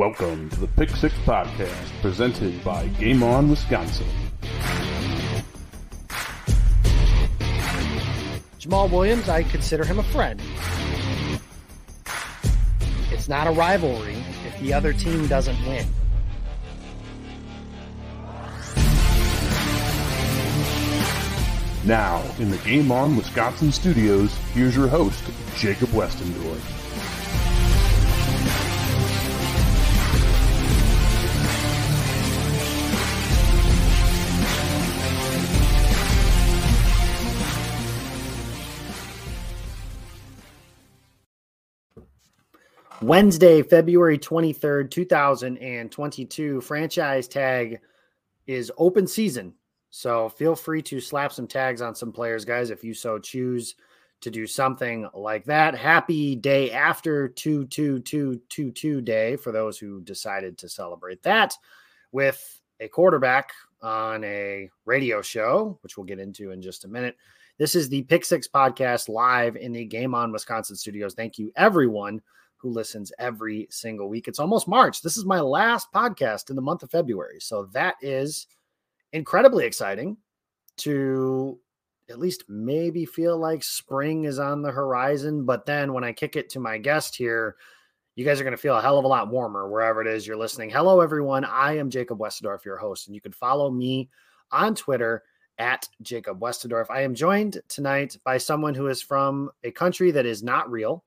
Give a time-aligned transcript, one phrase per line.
[0.00, 4.06] Welcome to the Pick Six Podcast, presented by Game On Wisconsin.
[8.58, 10.40] Jamaal Williams, I consider him a friend.
[13.10, 14.16] It's not a rivalry
[14.46, 15.86] if the other team doesn't win.
[21.84, 25.22] Now, in the Game On Wisconsin studios, here's your host,
[25.56, 26.79] Jacob Westendorf.
[43.02, 46.60] Wednesday, February 23rd, 2022.
[46.60, 47.80] Franchise tag
[48.46, 49.54] is open season.
[49.88, 53.74] So feel free to slap some tags on some players, guys, if you so choose
[54.20, 55.74] to do something like that.
[55.74, 61.54] Happy day after 22222 day for those who decided to celebrate that
[62.12, 67.16] with a quarterback on a radio show, which we'll get into in just a minute.
[67.56, 71.14] This is the Pick Six podcast live in the Game On Wisconsin studios.
[71.14, 72.20] Thank you, everyone
[72.60, 74.28] who listens every single week.
[74.28, 75.02] It's almost March.
[75.02, 77.38] This is my last podcast in the month of February.
[77.40, 78.46] So that is
[79.12, 80.16] incredibly exciting
[80.78, 81.58] to
[82.10, 85.44] at least maybe feel like spring is on the horizon.
[85.44, 87.56] But then when I kick it to my guest here,
[88.16, 90.26] you guys are going to feel a hell of a lot warmer wherever it is
[90.26, 90.68] you're listening.
[90.68, 91.44] Hello, everyone.
[91.44, 94.10] I am Jacob Westendorf, your host, and you can follow me
[94.50, 95.22] on Twitter
[95.58, 96.86] at Jacob Westendorf.
[96.90, 101.04] I am joined tonight by someone who is from a country that is not real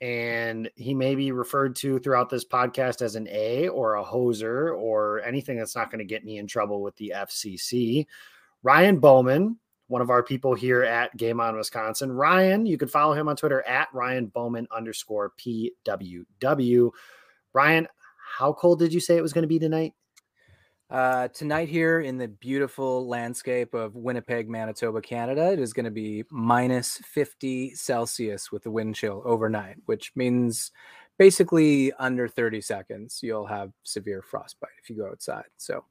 [0.00, 4.76] and he may be referred to throughout this podcast as an A or a hoser
[4.76, 8.06] or anything that's not going to get me in trouble with the FCC.
[8.62, 12.12] Ryan Bowman, one of our people here at Game On Wisconsin.
[12.12, 16.90] Ryan, you can follow him on Twitter at Ryan Bowman underscore PWW.
[17.52, 17.88] Ryan,
[18.38, 19.92] how cold did you say it was going to be tonight?
[20.90, 25.90] Uh, tonight, here in the beautiful landscape of Winnipeg, Manitoba, Canada, it is going to
[25.90, 30.72] be minus 50 Celsius with the wind chill overnight, which means
[31.16, 35.44] basically under 30 seconds, you'll have severe frostbite if you go outside.
[35.58, 35.84] So,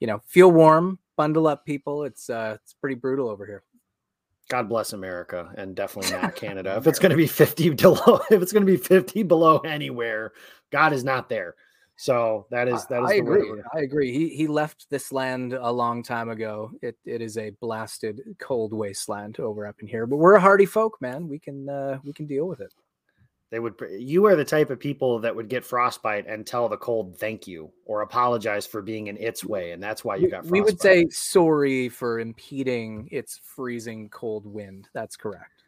[0.00, 2.02] you know, feel warm, bundle up, people.
[2.02, 3.62] It's uh, it's pretty brutal over here.
[4.48, 6.74] God bless America and definitely not Canada.
[6.76, 10.32] if it's going to be 50 below, if it's going to be 50 below anywhere,
[10.72, 11.54] God is not there.
[12.00, 13.10] So that is that is.
[13.10, 13.52] I agree.
[13.74, 14.10] I agree.
[14.10, 16.72] He he left this land a long time ago.
[16.80, 20.06] It it is a blasted cold wasteland over up in here.
[20.06, 21.28] But we're a hardy folk, man.
[21.28, 22.72] We can uh, we can deal with it.
[23.50, 23.74] They would.
[23.90, 27.46] You are the type of people that would get frostbite and tell the cold thank
[27.46, 30.46] you or apologize for being in its way, and that's why you got.
[30.46, 30.52] Frostbite.
[30.52, 34.88] We would say sorry for impeding its freezing cold wind.
[34.94, 35.59] That's correct.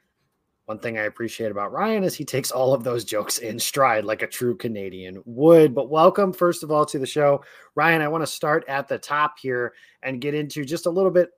[0.72, 4.06] One thing I appreciate about Ryan is he takes all of those jokes in stride
[4.06, 5.75] like a true Canadian would.
[5.75, 7.44] But welcome, first of all, to the show.
[7.75, 11.10] Ryan, I want to start at the top here and get into just a little
[11.10, 11.28] bit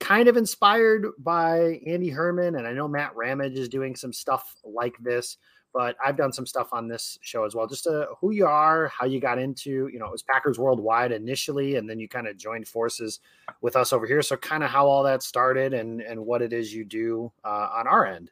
[0.00, 2.56] kind of inspired by Andy Herman.
[2.56, 5.36] And I know Matt Ramage is doing some stuff like this
[5.74, 7.66] but I've done some stuff on this show as well.
[7.66, 11.10] Just uh, who you are, how you got into, you know, it was Packers Worldwide
[11.10, 13.18] initially, and then you kind of joined forces
[13.60, 14.22] with us over here.
[14.22, 17.68] So kind of how all that started and and what it is you do uh,
[17.74, 18.30] on our end.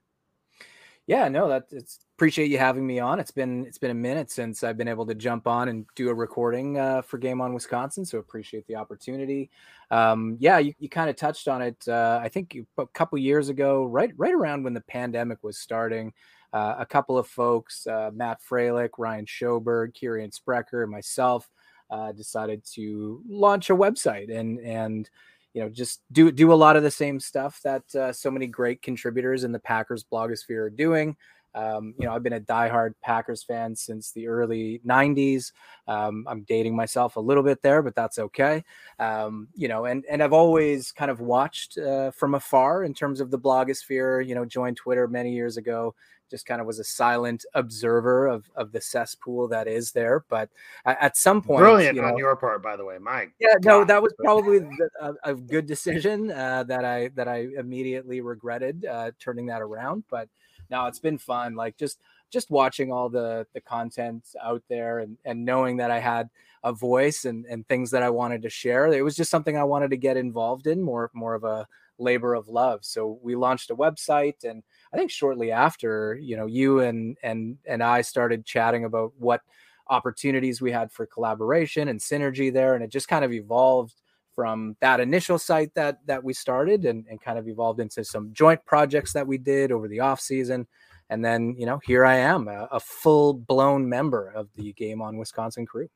[1.08, 3.18] Yeah, no, that it's appreciate you having me on.
[3.18, 6.10] It's been it's been a minute since I've been able to jump on and do
[6.10, 9.50] a recording uh, for Game on Wisconsin, so appreciate the opportunity.
[9.90, 11.88] Um, yeah, you, you kind of touched on it.
[11.88, 16.12] Uh, I think a couple years ago, right right around when the pandemic was starting
[16.52, 21.48] uh, a couple of folks, uh, Matt Freilich, Ryan Schoberg, Kieran Sprecher, and myself,
[21.90, 25.10] uh, decided to launch a website and and
[25.52, 28.46] you know just do do a lot of the same stuff that uh, so many
[28.46, 31.16] great contributors in the Packers blogosphere are doing.
[31.54, 35.52] Um, you know, I've been a diehard Packers fan since the early 90s.
[35.86, 38.64] Um, I'm dating myself a little bit there, but that's okay.
[38.98, 43.20] Um, you know, and, and I've always kind of watched uh, from afar in terms
[43.20, 45.94] of the blogosphere, you know, joined Twitter many years ago,
[46.32, 50.24] just kind of was a silent observer of, of the cesspool that is there.
[50.28, 50.48] But
[50.84, 53.34] at some point, brilliant you know, on your part, by the way, Mike.
[53.38, 53.64] Yeah, God.
[53.64, 54.60] no, that was probably
[55.00, 60.04] a, a, good decision uh, that I that I immediately regretted uh, turning that around.
[60.10, 60.28] But
[60.70, 62.00] now it's been fun, like just
[62.30, 66.30] just watching all the the content out there and and knowing that I had
[66.64, 68.86] a voice and and things that I wanted to share.
[68.86, 71.68] It was just something I wanted to get involved in more more of a
[71.98, 72.84] labor of love.
[72.84, 77.58] So we launched a website and I think shortly after, you know, you and and
[77.66, 79.40] and I started chatting about what
[79.88, 83.94] opportunities we had for collaboration and synergy there and it just kind of evolved
[84.34, 88.32] from that initial site that that we started and, and kind of evolved into some
[88.32, 90.66] joint projects that we did over the off season
[91.12, 95.02] and then you know here I am, a, a full blown member of the Game
[95.02, 95.88] On Wisconsin crew.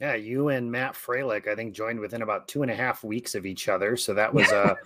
[0.00, 3.34] Yeah, you and Matt Froelich, I think, joined within about two and a half weeks
[3.34, 3.96] of each other.
[3.96, 4.76] So that was a,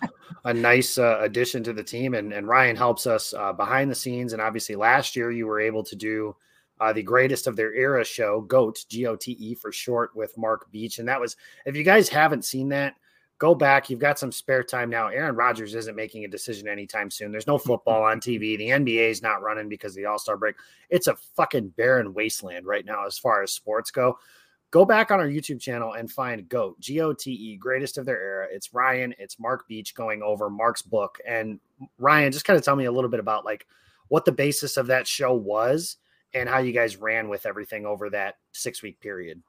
[0.45, 2.15] a nice uh, addition to the team.
[2.15, 4.33] And, and Ryan helps us uh, behind the scenes.
[4.33, 6.37] And obviously, last year you were able to do
[6.81, 10.39] uh, the greatest of their era show, GOAT, G O T E for short, with
[10.39, 11.01] Mark Beach.
[11.01, 11.37] And that was,
[11.67, 12.95] if you guys haven't seen that,
[13.39, 13.91] go back.
[13.91, 15.09] You've got some spare time now.
[15.09, 17.33] Aaron Rodgers isn't making a decision anytime soon.
[17.33, 18.57] There's no football on TV.
[18.57, 20.55] The NBA is not running because of the All Star break.
[20.89, 24.17] It's a fucking barren wasteland right now as far as sports go
[24.70, 28.06] go back on our YouTube channel and find GOAT, G O T E, greatest of
[28.06, 28.46] their era.
[28.50, 31.19] It's Ryan, it's Mark Beach going over Mark's book.
[31.26, 31.61] And
[31.99, 33.67] Ryan, just kind of tell me a little bit about like
[34.08, 35.96] what the basis of that show was
[36.34, 39.43] and how you guys ran with everything over that six week period.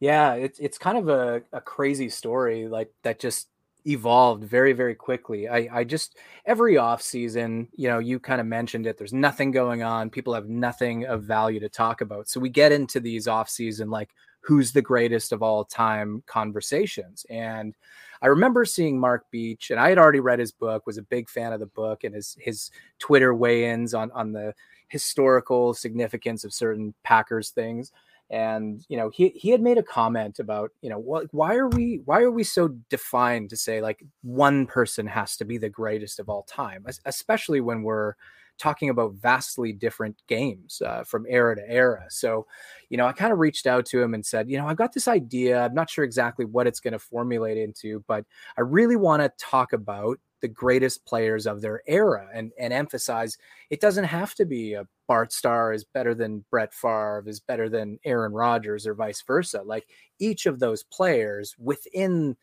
[0.00, 3.48] Yeah, it's it's kind of a, a crazy story like that just
[3.84, 6.16] evolved very very quickly i i just
[6.46, 10.32] every off season you know you kind of mentioned it there's nothing going on people
[10.32, 14.10] have nothing of value to talk about so we get into these off season like
[14.42, 17.24] who's the greatest of all time conversations.
[17.30, 17.74] And
[18.20, 21.30] I remember seeing Mark Beach, and I had already read his book, was a big
[21.30, 24.54] fan of the book and his his Twitter weigh-ins on on the
[24.88, 27.92] historical significance of certain Packers things.
[28.30, 31.68] And you know, he he had made a comment about you know what why are
[31.68, 35.68] we why are we so defined to say like one person has to be the
[35.68, 38.14] greatest of all time, especially when we're
[38.58, 42.04] talking about vastly different games uh, from era to era.
[42.08, 42.46] So,
[42.90, 44.92] you know, I kind of reached out to him and said, you know, I've got
[44.92, 45.64] this idea.
[45.64, 48.24] I'm not sure exactly what it's going to formulate into, but
[48.56, 53.38] I really want to talk about the greatest players of their era and, and emphasize
[53.70, 57.68] it doesn't have to be a Bart Starr is better than Brett Favre is better
[57.68, 59.62] than Aaron Rodgers or vice versa.
[59.62, 59.86] Like
[60.18, 62.36] each of those players within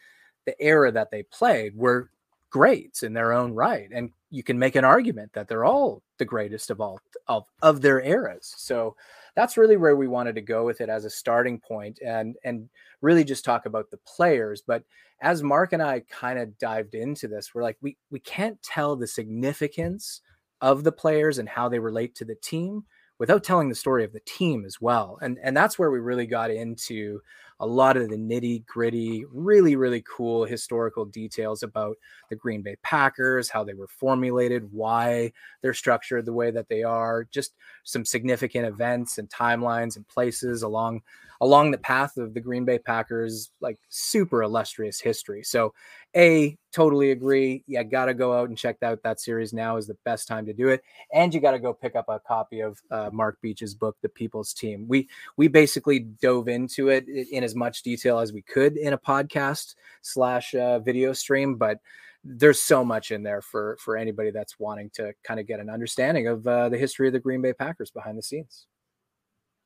[0.45, 2.09] the era that they played were
[2.49, 6.25] greats in their own right and you can make an argument that they're all the
[6.25, 8.53] greatest of all of, of their eras.
[8.57, 8.95] So
[9.35, 12.69] that's really where we wanted to go with it as a starting point and and
[13.01, 14.83] really just talk about the players but
[15.21, 18.97] as mark and i kind of dived into this we're like we we can't tell
[18.97, 20.21] the significance
[20.59, 22.83] of the players and how they relate to the team
[23.17, 26.27] without telling the story of the team as well and and that's where we really
[26.27, 27.21] got into
[27.59, 31.97] a lot of the nitty gritty, really, really cool historical details about
[32.29, 36.83] the Green Bay Packers, how they were formulated, why they're structured the way that they
[36.83, 37.53] are, just
[37.83, 41.01] some significant events and timelines and places along
[41.41, 45.43] along the path of the Green Bay Packers, like super illustrious history.
[45.43, 45.73] So,
[46.15, 47.63] A, totally agree.
[47.65, 50.45] You got to go out and check out that series now is the best time
[50.47, 50.81] to do it.
[51.13, 54.09] And you got to go pick up a copy of uh, Mark Beach's book, The
[54.09, 54.85] People's Team.
[54.87, 55.07] We,
[55.37, 59.73] we basically dove into it in as much detail as we could in a podcast
[60.03, 61.79] slash uh, video stream, but
[62.23, 65.69] there's so much in there for for anybody that's wanting to kind of get an
[65.69, 68.67] understanding of uh, the history of the Green Bay Packers behind the scenes.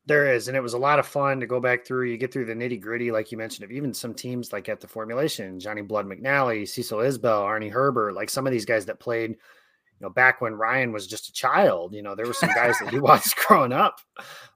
[0.05, 2.09] There is, and it was a lot of fun to go back through.
[2.09, 4.81] You get through the nitty gritty, like you mentioned, of even some teams like at
[4.81, 8.99] the formulation, Johnny Blood McNally, Cecil Isbell, Arnie Herber, like some of these guys that
[8.99, 9.37] played, you
[10.01, 11.93] know, back when Ryan was just a child.
[11.93, 14.01] You know, there were some guys that he watched growing up.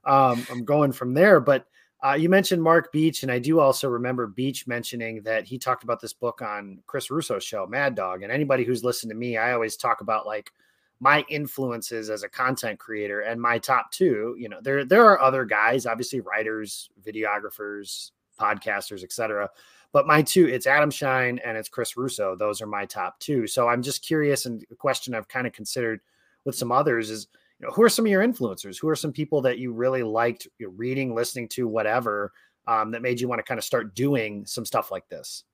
[0.04, 1.64] Um, I'm going from there, but
[2.04, 5.82] uh, you mentioned Mark Beach, and I do also remember Beach mentioning that he talked
[5.82, 8.22] about this book on Chris Russo's show, Mad Dog.
[8.22, 10.52] And anybody who's listened to me, I always talk about like
[11.00, 14.36] my influences as a content creator and my top two.
[14.38, 19.48] You know there there are other guys obviously writers videographers podcasters etc
[19.92, 22.36] but my two it's adam Schein and it's chris russo.
[22.36, 23.46] Those are my top two.
[23.46, 26.00] So i'm just curious and a question i've kind of considered
[26.44, 29.12] with some others is you know who are some of your influencers who are some
[29.12, 32.32] people that you really liked reading listening to whatever
[32.66, 35.44] um, that made you want to kind of start doing some stuff like this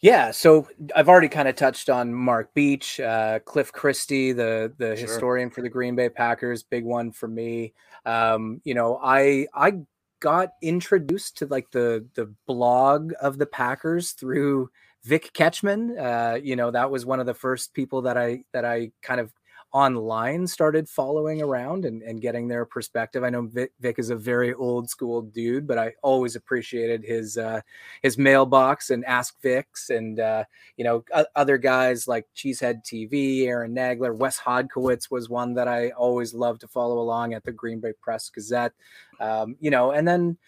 [0.00, 4.94] yeah, so I've already kind of touched on Mark Beach, uh, Cliff Christl, the the
[4.94, 5.06] sure.
[5.06, 7.72] historian for the Green Bay Packers, big one for me.
[8.04, 9.80] Um, you know, I I
[10.20, 14.70] got introduced to like the the blog of the Packers through
[15.02, 15.98] Vic Ketchman.
[15.98, 19.20] Uh, you know, that was one of the first people that I that I kind
[19.20, 19.32] of
[19.76, 23.22] online started following around and, and getting their perspective.
[23.22, 27.36] I know Vic, Vic, is a very old school dude, but I always appreciated his
[27.36, 27.60] uh,
[28.00, 30.44] his mailbox and Ask Vic's and uh,
[30.78, 31.04] you know
[31.34, 36.62] other guys like Cheesehead TV, Aaron Nagler, Wes Hodkiewicz was one that I always loved
[36.62, 38.72] to follow along at the Green Bay Press Gazette.
[39.20, 40.38] Um, you know, and then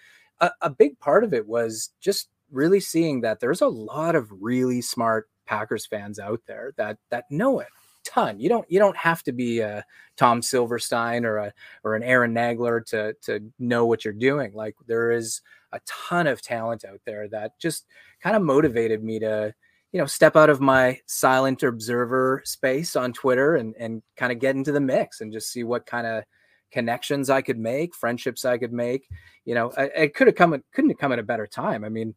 [0.41, 4.31] a, a big part of it was just really seeing that there's a lot of
[4.41, 7.69] really smart Packers fans out there that that know it
[8.09, 8.41] ton.
[8.41, 9.85] You don't you don't have to be a
[10.17, 11.53] Tom Silverstein or a
[11.85, 14.53] or an Aaron Nagler to to know what you're doing.
[14.55, 17.87] Like there is a ton of talent out there that just
[18.23, 19.55] kind of motivated me to
[19.93, 24.39] you know step out of my silent observer space on Twitter and and kind of
[24.39, 26.25] get into the mix and just see what kind of
[26.71, 29.09] connections I could make, friendships I could make.
[29.45, 31.85] You know, it could have come couldn't have come at a better time.
[31.85, 32.15] I mean,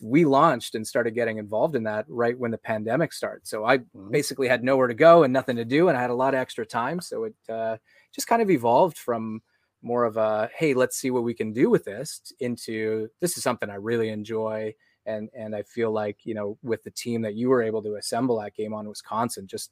[0.00, 3.46] we launched and started getting involved in that right when the pandemic started.
[3.46, 4.10] So I mm-hmm.
[4.10, 6.40] basically had nowhere to go and nothing to do, and I had a lot of
[6.40, 7.00] extra time.
[7.00, 7.76] So it uh,
[8.14, 9.42] just kind of evolved from
[9.82, 13.42] more of a hey, let's see what we can do with this into this is
[13.42, 14.74] something I really enjoy.
[15.06, 17.96] And and I feel like you know with the team that you were able to
[17.96, 19.70] assemble at Game On Wisconsin, just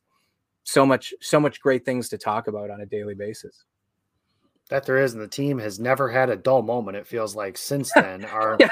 [0.64, 3.64] so much so much great things to talk about on a daily basis.
[4.68, 6.96] That there is, and the team has never had a dull moment.
[6.96, 8.24] It feels like since then.
[8.26, 8.70] Our yeah.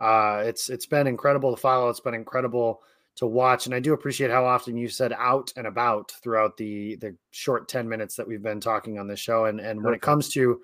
[0.00, 1.88] Uh, it's it's been incredible to follow.
[1.88, 2.80] It's been incredible
[3.16, 6.96] to watch, and I do appreciate how often you said out and about throughout the
[6.96, 9.44] the short ten minutes that we've been talking on the show.
[9.44, 10.60] And and when it comes to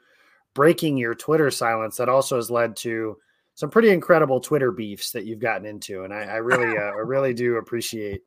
[0.54, 3.18] breaking your Twitter silence, that also has led to
[3.54, 7.00] some pretty incredible Twitter beefs that you've gotten into, and I, I really uh, I
[7.00, 8.22] really do appreciate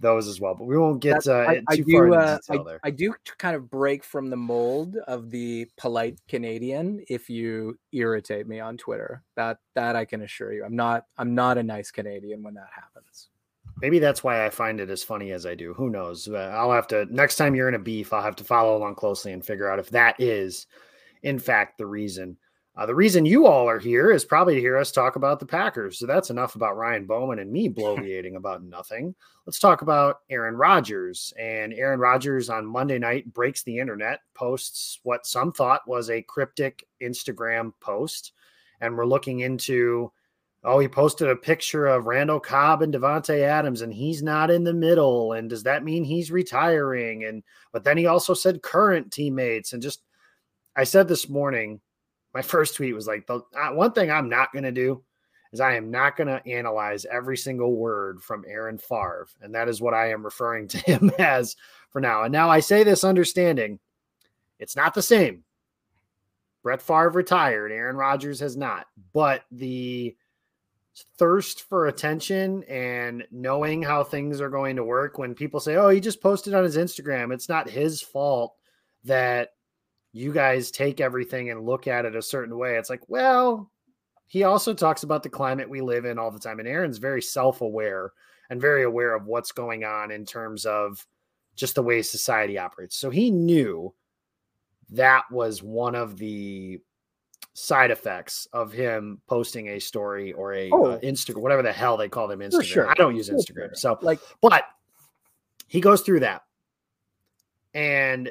[0.00, 0.54] those as well.
[0.54, 2.80] But we won't get uh, I, I, too do, far into uh, detail I, there.
[2.84, 8.46] I do kind of break from the mold of the polite Canadian if you irritate
[8.46, 9.22] me on Twitter.
[9.36, 10.64] That that I can assure you.
[10.64, 13.28] I'm not I'm not a nice Canadian when that happens.
[13.80, 15.72] Maybe that's why I find it as funny as I do.
[15.74, 16.28] Who knows?
[16.28, 18.96] Uh, I'll have to next time you're in a beef, I'll have to follow along
[18.96, 20.66] closely and figure out if that is
[21.22, 22.36] in fact the reason
[22.78, 25.46] uh, the reason you all are here is probably to hear us talk about the
[25.46, 25.98] Packers.
[25.98, 29.16] So that's enough about Ryan Bowman and me bloviating about nothing.
[29.44, 31.34] Let's talk about Aaron Rodgers.
[31.36, 36.22] And Aaron Rodgers on Monday night breaks the internet, posts what some thought was a
[36.22, 38.30] cryptic Instagram post.
[38.80, 40.12] And we're looking into,
[40.62, 44.62] oh, he posted a picture of Randall Cobb and Davante Adams, and he's not in
[44.62, 45.32] the middle.
[45.32, 47.24] And does that mean he's retiring?
[47.24, 47.42] And
[47.72, 50.04] but then he also said current teammates and just
[50.76, 51.80] I said this morning
[52.38, 55.02] my first tweet was like the uh, one thing I'm not going to do
[55.52, 59.68] is I am not going to analyze every single word from Aaron Favre, and that
[59.68, 61.56] is what I am referring to him as
[61.90, 62.22] for now.
[62.22, 63.80] And now I say this understanding
[64.60, 65.42] it's not the same.
[66.62, 70.14] Brett Favre retired, Aaron Rodgers has not, but the
[71.16, 75.88] thirst for attention and knowing how things are going to work when people say, "Oh,
[75.88, 78.54] he just posted on his Instagram." It's not his fault
[79.02, 79.54] that
[80.12, 82.76] you guys take everything and look at it a certain way.
[82.76, 83.70] It's like, well,
[84.26, 86.58] he also talks about the climate we live in all the time.
[86.58, 88.12] And Aaron's very self aware
[88.50, 91.06] and very aware of what's going on in terms of
[91.54, 92.96] just the way society operates.
[92.96, 93.92] So he knew
[94.90, 96.78] that was one of the
[97.54, 101.96] side effects of him posting a story or a oh, uh, Instagram, whatever the hell
[101.96, 102.64] they call them Instagram.
[102.64, 102.88] Sure.
[102.88, 103.76] I don't use Instagram.
[103.76, 104.64] So like, but
[105.66, 106.42] he goes through that.
[107.74, 108.30] And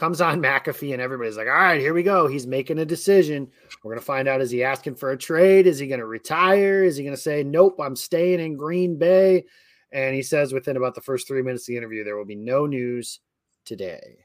[0.00, 2.26] comes on McAfee, and everybody's like, all right, here we go.
[2.26, 3.46] He's making a decision.
[3.84, 5.66] We're going to find out is he asking for a trade?
[5.66, 6.82] Is he going to retire?
[6.82, 9.44] Is he going to say, nope, I'm staying in Green Bay?
[9.92, 12.34] And he says within about the first three minutes of the interview, there will be
[12.34, 13.20] no news
[13.66, 14.24] today,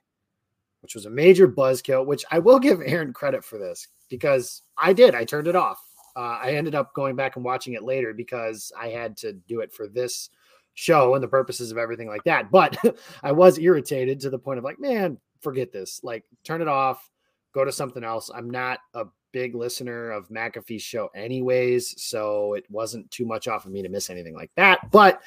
[0.82, 4.94] which was a major buzzkill, which I will give Aaron credit for this because I
[4.94, 5.13] did.
[5.13, 5.82] I turned it off.
[6.15, 9.60] Uh, I ended up going back and watching it later because I had to do
[9.60, 10.29] it for this
[10.74, 12.50] show and the purposes of everything like that.
[12.50, 12.77] But
[13.24, 16.01] I was irritated to the point of like, man, forget this.
[16.03, 17.09] Like, turn it off,
[17.53, 18.29] go to something else.
[18.33, 23.65] I'm not a big listener of McAfee's show, anyways, so it wasn't too much off
[23.65, 24.91] of me to miss anything like that.
[24.91, 25.21] But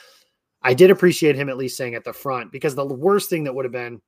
[0.62, 3.54] I did appreciate him at least saying at the front because the worst thing that
[3.54, 4.00] would have been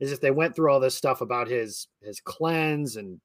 [0.00, 3.20] is if they went through all this stuff about his his cleanse and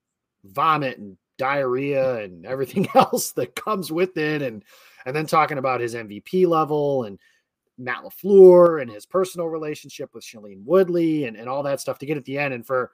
[0.46, 4.64] vomit and diarrhea and everything else that comes with it and
[5.06, 7.20] and then talking about his MVP level and
[7.80, 12.06] Matt LaFleur and his personal relationship with Shailene Woodley and, and all that stuff to
[12.06, 12.54] get at the end.
[12.54, 12.92] And for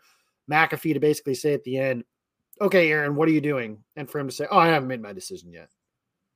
[0.50, 2.04] McAfee to basically say at the end,
[2.62, 3.84] okay, Aaron, what are you doing?
[3.96, 5.70] And for him to say, oh, I haven't made my decision yet.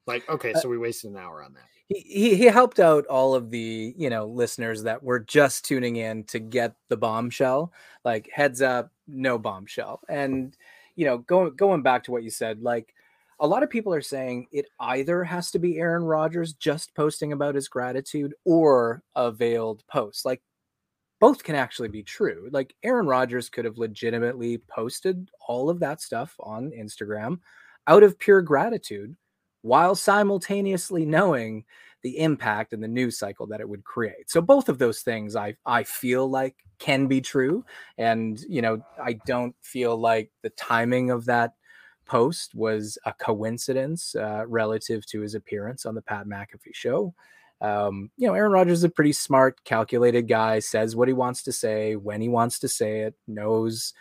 [0.08, 1.64] Like, okay, uh, so we wasted an hour on that.
[1.88, 5.98] He, he, he helped out all of the, you know, listeners that were just tuning
[5.98, 7.72] in to get the bombshell,
[8.04, 10.02] like heads up, no bombshell.
[10.10, 10.58] And,
[10.96, 12.94] you know, going, going back to what you said, like,
[13.40, 17.32] a lot of people are saying it either has to be Aaron Rodgers just posting
[17.32, 20.26] about his gratitude or a veiled post.
[20.26, 20.42] Like
[21.20, 22.50] both can actually be true.
[22.52, 27.40] Like Aaron Rodgers could have legitimately posted all of that stuff on Instagram
[27.88, 29.16] out of pure gratitude
[29.62, 31.66] while simultaneously knowing
[32.02, 34.30] the impact and the news cycle that it would create.
[34.30, 37.66] So both of those things I I feel like can be true
[37.98, 41.54] and you know I don't feel like the timing of that
[42.10, 47.14] post was a coincidence uh, relative to his appearance on the Pat McAfee show.
[47.62, 51.44] Um, you know, Aaron Rodgers is a pretty smart, calculated guy, says what he wants
[51.44, 53.94] to say when he wants to say it, knows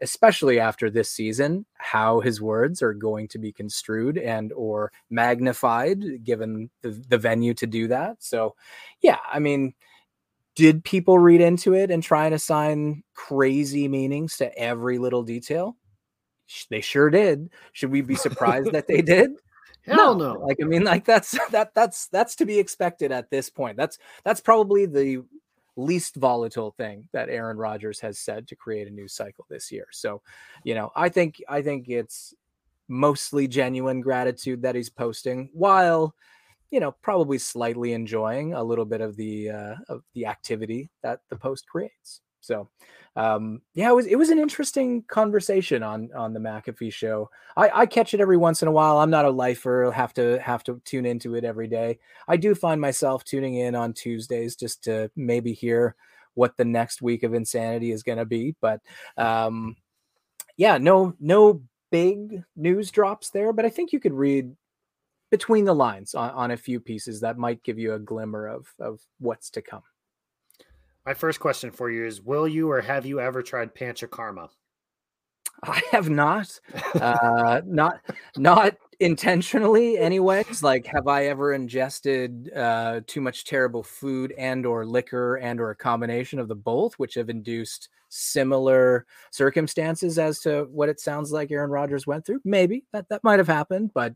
[0.00, 6.22] especially after this season, how his words are going to be construed and or magnified
[6.22, 8.16] given the, the venue to do that.
[8.20, 8.54] So,
[9.00, 9.74] yeah, I mean,
[10.54, 15.76] did people read into it and try and assign crazy meanings to every little detail?
[16.70, 17.50] They sure did.
[17.72, 19.32] Should we be surprised that they did?
[19.82, 20.34] Hell no.
[20.34, 20.40] no.
[20.40, 23.76] Like I mean, like that's that that's that's to be expected at this point.
[23.76, 25.22] That's that's probably the
[25.76, 29.86] least volatile thing that Aaron Rodgers has said to create a news cycle this year.
[29.92, 30.22] So,
[30.64, 32.34] you know, I think I think it's
[32.88, 36.14] mostly genuine gratitude that he's posting while
[36.70, 41.20] you know probably slightly enjoying a little bit of the uh, of the activity that
[41.28, 42.68] the post creates so
[43.16, 47.30] um, yeah, it was it was an interesting conversation on on the McAfee show.
[47.56, 48.98] I, I catch it every once in a while.
[48.98, 51.98] I'm not a lifer, have to have to tune into it every day.
[52.28, 55.96] I do find myself tuning in on Tuesdays just to maybe hear
[56.34, 58.54] what the next week of insanity is going to be.
[58.60, 58.80] But
[59.16, 59.76] um,
[60.56, 64.54] yeah, no no big news drops there, but I think you could read
[65.30, 68.66] between the lines on, on a few pieces that might give you a glimmer of
[68.78, 69.82] of what's to come.
[71.06, 74.48] My first question for you is Will you or have you ever tried Panchakarma?
[75.62, 76.60] I have not.
[76.94, 78.00] Uh, not
[78.36, 84.84] not intentionally anyways like have i ever ingested uh, too much terrible food and or
[84.84, 90.66] liquor and or a combination of the both which have induced similar circumstances as to
[90.72, 94.14] what it sounds like aaron rodgers went through maybe that that might have happened but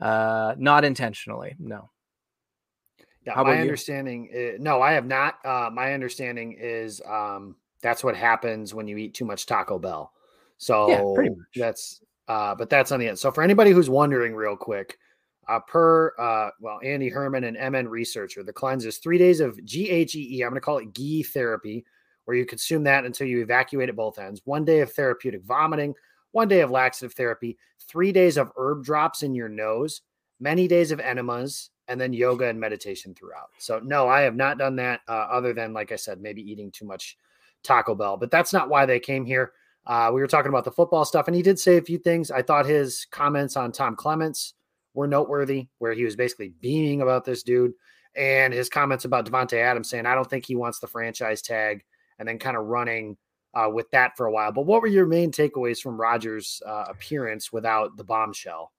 [0.00, 1.88] uh, not intentionally no
[3.26, 5.44] yeah, my understanding is, no, I have not.
[5.44, 10.12] Uh, my understanding is um, that's what happens when you eat too much Taco Bell.
[10.58, 13.18] So yeah, that's uh, but that's on the end.
[13.18, 14.98] So for anybody who's wondering, real quick,
[15.48, 19.58] uh, per uh, well, Andy Herman, an MN researcher, the cleanse is three days of
[19.64, 20.42] GHEE.
[20.42, 21.84] I'm going to call it GHEE therapy,
[22.24, 24.40] where you consume that until you evacuate at both ends.
[24.44, 25.94] One day of therapeutic vomiting,
[26.32, 30.02] one day of laxative therapy, three days of herb drops in your nose,
[30.40, 33.50] many days of enemas, and then yoga and meditation throughout.
[33.58, 36.70] So no, I have not done that uh, other than like I said, maybe eating
[36.70, 37.16] too much
[37.62, 39.52] Taco Bell, but that's not why they came here.
[39.86, 42.30] Uh, we were talking about the football stuff, and he did say a few things.
[42.30, 44.54] I thought his comments on Tom Clements
[44.94, 47.72] were noteworthy, where he was basically beaming about this dude,
[48.16, 51.84] and his comments about Davante Adams saying, "I don't think he wants the franchise tag,"
[52.18, 53.16] and then kind of running
[53.54, 54.50] uh, with that for a while.
[54.50, 58.72] But what were your main takeaways from Rodgers' uh, appearance without the bombshell?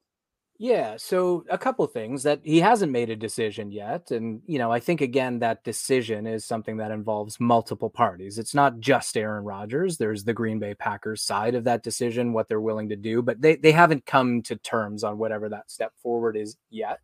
[0.60, 4.10] Yeah, so a couple things that he hasn't made a decision yet.
[4.10, 8.40] And, you know, I think again, that decision is something that involves multiple parties.
[8.40, 9.98] It's not just Aaron Rodgers.
[9.98, 13.40] There's the Green Bay Packers side of that decision, what they're willing to do, but
[13.40, 17.02] they, they haven't come to terms on whatever that step forward is yet.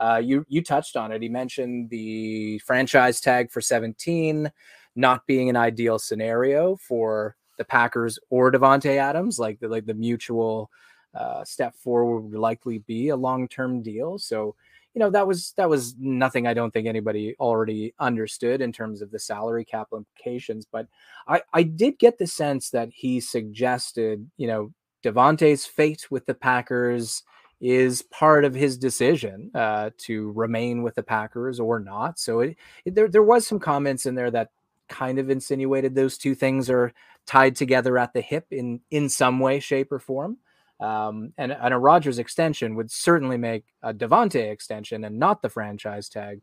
[0.00, 1.22] Uh, you you touched on it.
[1.22, 4.50] He mentioned the franchise tag for 17
[4.96, 9.94] not being an ideal scenario for the Packers or Davante Adams, like the like the
[9.94, 10.70] mutual
[11.14, 14.18] uh, step forward would likely be a long-term deal.
[14.18, 14.54] So,
[14.94, 19.02] you know, that was that was nothing I don't think anybody already understood in terms
[19.02, 20.66] of the salary cap implications.
[20.70, 20.86] But
[21.26, 24.72] I, I did get the sense that he suggested, you know,
[25.02, 27.22] Davante's fate with the Packers
[27.60, 32.18] is part of his decision uh, to remain with the Packers or not.
[32.18, 34.50] So it, it, there there was some comments in there that
[34.88, 36.92] kind of insinuated those two things are
[37.26, 40.38] tied together at the hip in in some way, shape, or form.
[40.80, 45.48] Um, and, and a Rodgers extension would certainly make a Davante extension and not the
[45.48, 46.40] franchise tag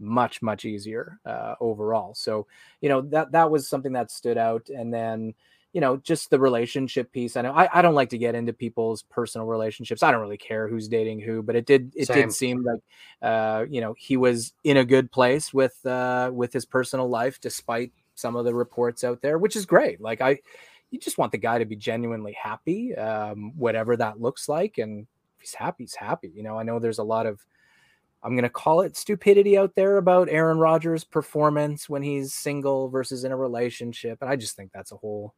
[0.00, 2.14] much much easier uh, overall.
[2.14, 2.46] So
[2.80, 4.68] you know that that was something that stood out.
[4.68, 5.34] And then
[5.72, 7.36] you know just the relationship piece.
[7.36, 10.02] I know I, I don't like to get into people's personal relationships.
[10.02, 12.16] I don't really care who's dating who, but it did it Same.
[12.16, 12.80] did seem like
[13.20, 17.40] uh, you know he was in a good place with uh, with his personal life
[17.40, 20.00] despite some of the reports out there, which is great.
[20.00, 20.38] Like I
[20.94, 24.78] you just want the guy to be genuinely happy, um, whatever that looks like.
[24.78, 26.30] And if he's happy, he's happy.
[26.32, 27.44] You know, I know there's a lot of,
[28.22, 32.88] I'm going to call it stupidity out there about Aaron Rodgers' performance when he's single
[32.88, 34.18] versus in a relationship.
[34.20, 35.34] And I just think that's a whole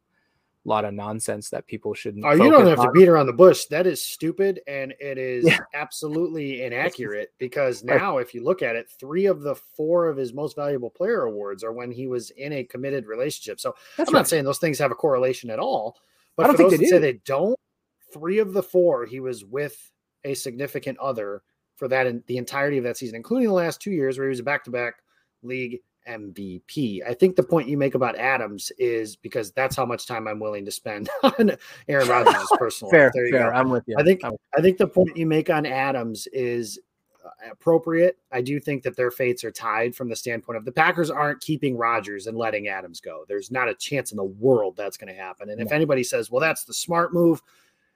[0.69, 2.25] lot of nonsense that people shouldn't.
[2.25, 2.87] Oh, you don't have on.
[2.87, 3.65] to beat around the bush.
[3.65, 5.59] That is stupid and it is yeah.
[5.73, 10.33] absolutely inaccurate because now, if you look at it, three of the four of his
[10.33, 13.59] most valuable player awards are when he was in a committed relationship.
[13.59, 14.19] So That's I'm right.
[14.19, 15.97] not saying those things have a correlation at all,
[16.35, 17.57] but I don't think they say they don't,
[18.13, 19.91] three of the four he was with
[20.23, 21.43] a significant other
[21.75, 24.31] for that in the entirety of that season, including the last two years where he
[24.31, 24.95] was a back to back
[25.43, 27.01] league MVP.
[27.07, 30.39] I think the point you make about Adams is because that's how much time I'm
[30.39, 31.51] willing to spend on
[31.87, 32.91] Aaron Rodgers' personal.
[32.91, 33.51] fair, there fair.
[33.51, 33.57] Go.
[33.57, 33.95] I'm with you.
[33.97, 36.79] I think I think the point you make on Adams is
[37.25, 38.17] uh, appropriate.
[38.31, 41.41] I do think that their fates are tied from the standpoint of the Packers aren't
[41.41, 43.25] keeping Rodgers and letting Adams go.
[43.27, 45.49] There's not a chance in the world that's going to happen.
[45.49, 47.41] And if anybody says, well, that's the smart move,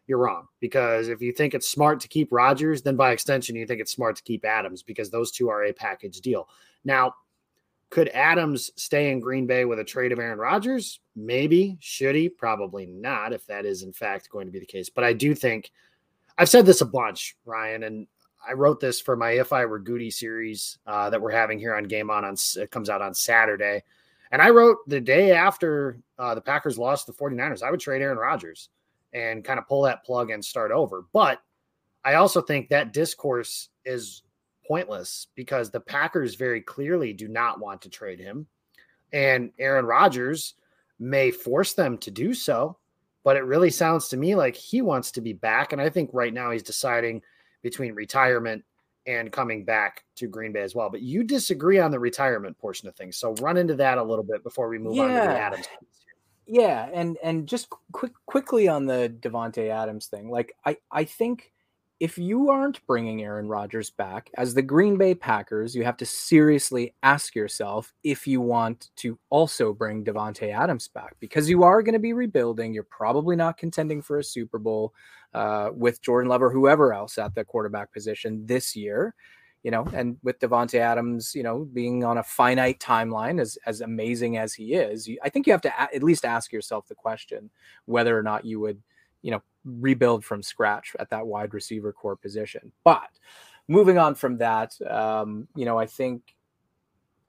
[0.07, 0.47] you're wrong.
[0.59, 3.91] Because if you think it's smart to keep Rodgers, then by extension, you think it's
[3.91, 6.49] smart to keep Adams because those two are a package deal.
[6.83, 7.13] Now,
[7.91, 11.01] could Adams stay in Green Bay with a trade of Aaron Rodgers?
[11.15, 11.77] Maybe.
[11.81, 12.29] Should he?
[12.29, 14.89] Probably not, if that is in fact going to be the case.
[14.89, 15.71] But I do think
[16.37, 18.07] I've said this a bunch, Ryan, and
[18.47, 21.75] I wrote this for my If I Were Goody series uh, that we're having here
[21.75, 22.23] on Game On.
[22.23, 23.83] On it comes out on Saturday,
[24.31, 28.01] and I wrote the day after uh, the Packers lost the 49ers, I would trade
[28.01, 28.69] Aaron Rodgers
[29.13, 31.03] and kind of pull that plug and start over.
[31.11, 31.39] But
[32.05, 34.23] I also think that discourse is
[34.67, 38.47] pointless because the Packers very clearly do not want to trade him,
[39.13, 40.55] and Aaron Rodgers
[40.99, 42.77] may force them to do so.
[43.23, 46.09] But it really sounds to me like he wants to be back, and I think
[46.13, 47.21] right now he's deciding
[47.61, 48.63] between retirement
[49.07, 50.89] and coming back to Green Bay as well.
[50.89, 53.17] But you disagree on the retirement portion of things.
[53.17, 55.03] So run into that a little bit before we move yeah.
[55.03, 55.67] on to the Adams.
[56.47, 60.29] Yeah, and and just quick quickly on the Davante Adams thing.
[60.29, 61.51] Like I I think
[62.01, 66.05] if you aren't bringing Aaron Rodgers back as the Green Bay Packers, you have to
[66.05, 71.83] seriously ask yourself if you want to also bring Davante Adams back because you are
[71.83, 72.73] going to be rebuilding.
[72.73, 74.95] You're probably not contending for a Super Bowl
[75.35, 79.13] uh, with Jordan Love or whoever else at the quarterback position this year.
[79.61, 83.81] You know, and with Davante Adams, you know, being on a finite timeline as as
[83.81, 86.87] amazing as he is, you, I think you have to a- at least ask yourself
[86.87, 87.51] the question
[87.85, 88.81] whether or not you would
[89.21, 92.71] you know, rebuild from scratch at that wide receiver core position.
[92.83, 93.09] But
[93.67, 96.35] moving on from that, um, you know, I think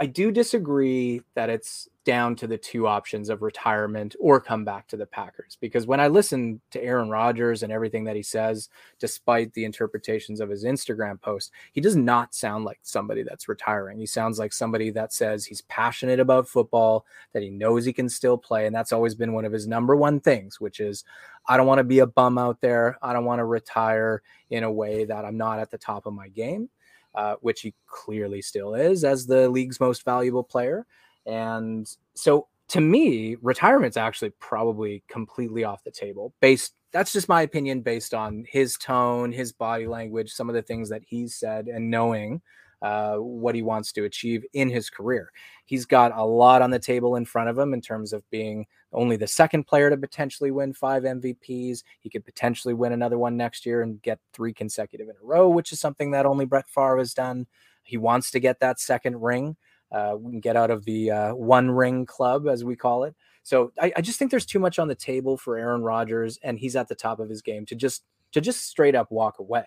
[0.03, 4.89] I do disagree that it's down to the two options of retirement or come back
[4.89, 5.57] to the Packers.
[5.61, 10.41] Because when I listen to Aaron Rodgers and everything that he says, despite the interpretations
[10.41, 14.01] of his Instagram post, he does not sound like somebody that's retiring.
[14.01, 18.09] He sounds like somebody that says he's passionate about football, that he knows he can
[18.09, 18.67] still play.
[18.67, 21.05] And that's always been one of his number one things, which is
[21.47, 22.99] I don't want to be a bum out there.
[23.03, 26.13] I don't want to retire in a way that I'm not at the top of
[26.13, 26.71] my game.
[27.15, 30.87] Uh, which he clearly still is as the league's most valuable player.
[31.27, 36.33] And so to me, retirement's actually probably completely off the table.
[36.41, 40.63] Based that's just my opinion based on his tone, his body language, some of the
[40.63, 42.41] things that he's said, and knowing
[42.81, 45.31] uh, what he wants to achieve in his career.
[45.67, 48.67] He's got a lot on the table in front of him in terms of being
[48.93, 51.83] only the second player to potentially win five MVPs.
[52.01, 55.49] He could potentially win another one next year and get three consecutive in a row,
[55.49, 57.47] which is something that only Brett Favre has done.
[57.83, 59.57] He wants to get that second ring
[59.93, 63.15] uh, we can get out of the uh, one ring club, as we call it.
[63.43, 66.59] So I, I, just think there's too much on the table for Aaron Rodgers, and
[66.59, 69.67] he's at the top of his game to just to just straight up walk away.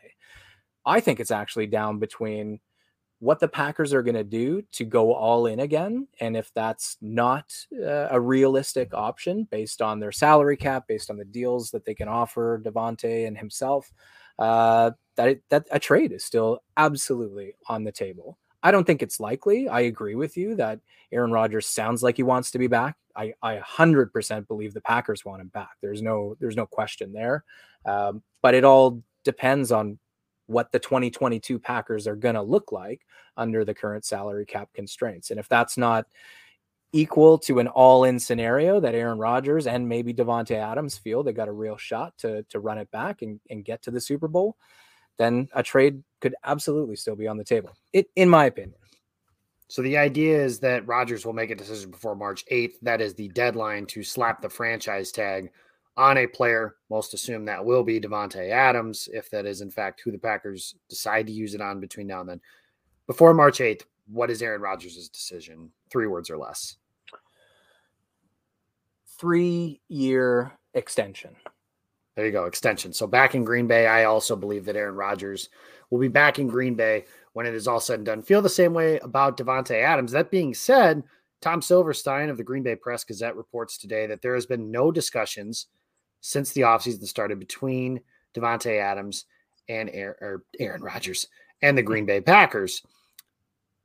[0.86, 2.60] I think it's actually down between
[3.20, 6.98] what the Packers are going to do to go all in again, and if that's
[7.02, 11.86] not uh, a realistic option based on their salary cap, based on the deals that
[11.86, 13.92] they can offer Davante and himself,
[14.38, 18.38] uh, that it, that a trade is still absolutely on the table.
[18.62, 19.70] I don't think it's likely.
[19.70, 20.80] I agree with you that
[21.12, 22.98] Aaron Rodgers sounds like he wants to be back.
[23.16, 25.78] I, I 100% believe the Packers want him back.
[25.82, 27.44] There's no there's no question there.
[27.86, 30.00] Um, but it all depends on
[30.48, 33.02] what the 2022 Packers are going to look like
[33.38, 35.32] under the current salary cap constraints.
[35.32, 36.06] And if that's not
[36.94, 41.50] equal to an all-in scenario that Aaron Rodgers and maybe Davante Adams feel they got
[41.50, 44.56] a real shot to to run it back and, and get to the Super Bowl,
[45.18, 48.80] then a trade could absolutely still be on the table, it, in my opinion.
[49.68, 52.76] So the idea is that Rodgers will make a decision before March 8th.
[52.84, 55.52] That is the deadline to slap the franchise tag
[55.98, 56.76] on a player.
[56.90, 60.76] Most assume that will be Davante Adams, if that is in fact who the Packers
[60.90, 62.42] decide to use it on between now and then.
[63.08, 65.72] Before March 8th, what is Aaron Rodgers' decision?
[65.90, 66.78] Three words or less.
[69.18, 71.36] Three year extension.
[72.16, 72.94] There you go, extension.
[72.94, 75.50] So back in Green Bay, I also believe that Aaron Rodgers
[75.90, 78.22] will be back in Green Bay when it is all said and done.
[78.22, 80.14] Feel the same way about Davante Adams.
[80.14, 81.04] That being said,
[81.42, 84.92] Tom Silverstein of the Green Bay Press Gazette reports today that there has been no
[84.92, 85.68] discussions
[86.26, 88.02] since the offseason started between
[88.34, 89.26] Davante Adams
[89.70, 91.28] and Aaron, Aaron Rodgers
[91.62, 92.82] and the Green Bay Packers.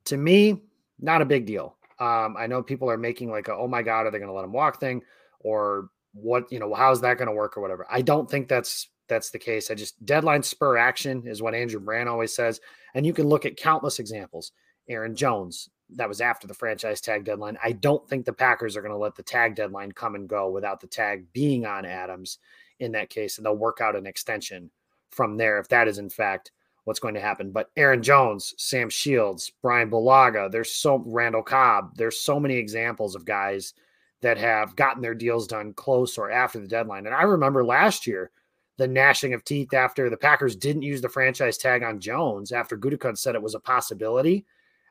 [0.06, 0.62] To me,
[0.98, 1.76] not a big deal.
[1.98, 4.34] Um, I know people are making like a "oh my god, are they going to
[4.34, 5.02] let him walk?" thing,
[5.40, 8.88] or what you know how's that going to work or whatever i don't think that's
[9.08, 12.60] that's the case i just deadline spur action is what andrew Brandt always says
[12.94, 14.52] and you can look at countless examples
[14.88, 18.82] aaron jones that was after the franchise tag deadline i don't think the packers are
[18.82, 22.38] going to let the tag deadline come and go without the tag being on adams
[22.78, 24.70] in that case and they'll work out an extension
[25.10, 26.52] from there if that is in fact
[26.84, 27.50] what's going to happen.
[27.50, 33.14] But Aaron Jones, Sam Shields, Brian Bulaga, there's so Randall Cobb, there's so many examples
[33.14, 33.74] of guys
[34.22, 37.06] that have gotten their deals done close or after the deadline.
[37.06, 38.30] And I remember last year
[38.76, 42.76] the gnashing of teeth after the Packers didn't use the franchise tag on Jones after
[42.76, 44.44] Gutekunst said it was a possibility.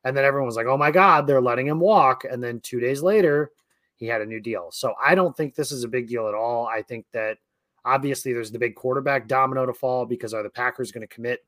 [0.04, 2.24] And then everyone was like, oh my God, they're letting him walk.
[2.24, 3.52] And then two days later,
[3.96, 4.70] he had a new deal.
[4.72, 6.68] So I don't think this is a big deal at all.
[6.68, 7.38] I think that
[7.84, 11.46] obviously there's the big quarterback domino to fall because are the Packers going to commit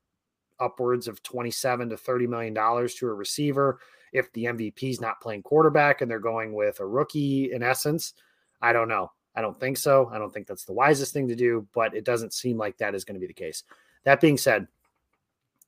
[0.60, 3.80] upwards of 27 to 30 million dollars to a receiver
[4.12, 8.12] if the MVP is not playing quarterback and they're going with a rookie in essence?
[8.60, 9.10] I don't know.
[9.34, 10.10] I don't think so.
[10.12, 12.94] I don't think that's the wisest thing to do, but it doesn't seem like that
[12.94, 13.64] is going to be the case.
[14.04, 14.68] That being said,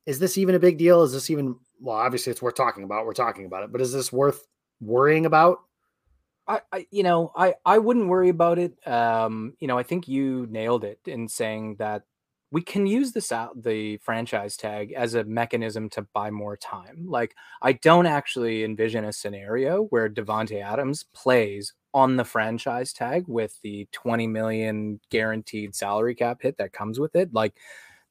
[0.05, 1.03] is this even a big deal?
[1.03, 3.07] Is this even well, obviously it's worth talking about.
[3.07, 4.47] We're talking about it, but is this worth
[4.81, 5.59] worrying about?
[6.47, 8.75] I, I, you know, I, I wouldn't worry about it.
[8.87, 12.03] Um, you know, I think you nailed it in saying that
[12.51, 17.07] we can use this out the franchise tag as a mechanism to buy more time.
[17.09, 23.25] Like, I don't actually envision a scenario where Davante Adams plays on the franchise tag
[23.27, 27.33] with the 20 million guaranteed salary cap hit that comes with it.
[27.33, 27.55] Like,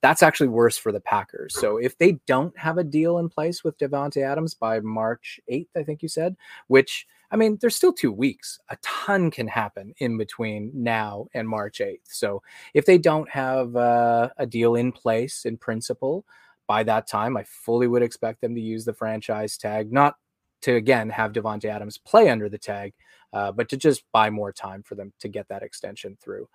[0.03, 1.57] that's actually worse for the Packers.
[1.57, 5.69] So if they don't have a deal in place with Davante Adams by March 8th,
[5.77, 6.35] I think you said,
[6.67, 8.59] which I mean, there's still two weeks.
[8.69, 12.01] A ton can happen in between now and March 8th.
[12.03, 16.25] So if they don't have uh, a deal in place in principle
[16.67, 20.15] by that time, I fully would expect them to use the franchise tag, not
[20.63, 22.93] to again have Davante Adams play under the tag,
[23.31, 26.49] uh, but to just buy more time for them to get that extension through.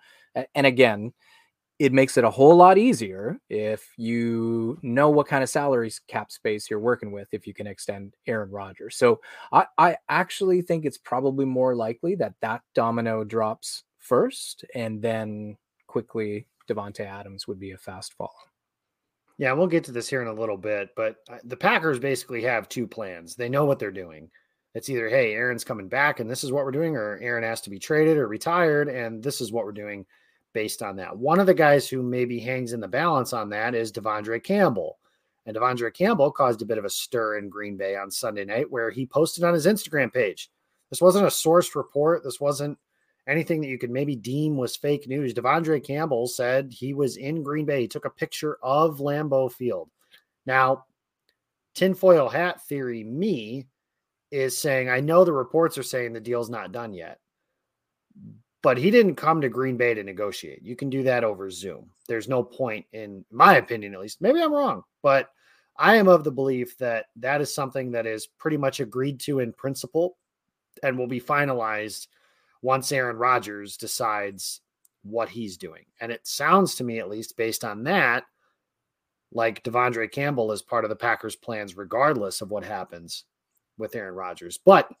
[0.53, 1.13] And again,
[1.79, 6.29] it makes it a whole lot easier if you know what kind of salaries cap
[6.29, 8.97] space you're working with if you can extend Aaron Rodgers.
[8.97, 9.21] So
[9.53, 15.57] I, I actually think it's probably more likely that that domino drops first and then
[15.87, 18.35] quickly Davante Adams would be a fast fall.
[19.37, 22.41] Yeah, we'll get to this here in a little bit, but uh, the Packers basically
[22.41, 23.35] have two plans.
[23.35, 24.29] They know what they're doing.
[24.75, 27.61] It's either, hey, Aaron's coming back and this is what we're doing, or Aaron has
[27.61, 30.05] to be traded or retired and this is what we're doing
[30.53, 31.15] based on that.
[31.15, 34.97] One of the guys who maybe hangs in the balance on that is De'Vondre Campbell.
[35.45, 38.69] And De'Vondre Campbell caused a bit of a stir in Green Bay on Sunday night
[38.69, 40.49] where he posted on his Instagram page.
[40.89, 42.23] This wasn't a sourced report.
[42.23, 42.77] This wasn't
[43.27, 45.33] anything that you could maybe deem was fake news.
[45.33, 47.81] De'Vondre Campbell said he was in Green Bay.
[47.81, 49.89] He took a picture of Lambeau Field.
[50.45, 50.85] Now,
[51.75, 53.67] tinfoil hat theory, me,
[54.31, 57.19] is saying I know the reports are saying the deal's not done yet
[58.61, 60.61] but he didn't come to Green Bay to negotiate.
[60.63, 61.89] You can do that over Zoom.
[62.07, 64.21] There's no point, in my opinion, at least.
[64.21, 65.29] Maybe I'm wrong, but
[65.77, 69.39] I am of the belief that that is something that is pretty much agreed to
[69.39, 70.17] in principle
[70.83, 72.07] and will be finalized
[72.61, 74.61] once Aaron Rodgers decides
[75.03, 75.85] what he's doing.
[76.01, 78.25] And it sounds to me, at least based on that,
[79.31, 83.23] like De'Vondre Campbell is part of the Packers' plans, regardless of what happens
[83.77, 84.57] with Aaron Rodgers.
[84.57, 84.91] But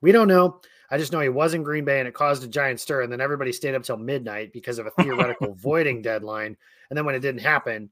[0.00, 0.60] we don't know.
[0.90, 3.02] I just know he was in Green Bay and it caused a giant stir.
[3.02, 6.56] And then everybody stayed up till midnight because of a theoretical voiding deadline.
[6.88, 7.90] And then when it didn't happen,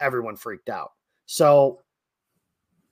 [0.00, 0.92] everyone freaked out.
[1.26, 1.80] So,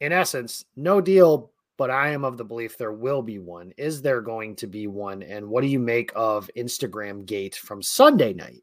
[0.00, 3.72] in essence, no deal, but I am of the belief there will be one.
[3.76, 5.22] Is there going to be one?
[5.22, 8.62] And what do you make of Instagram Gate from Sunday night?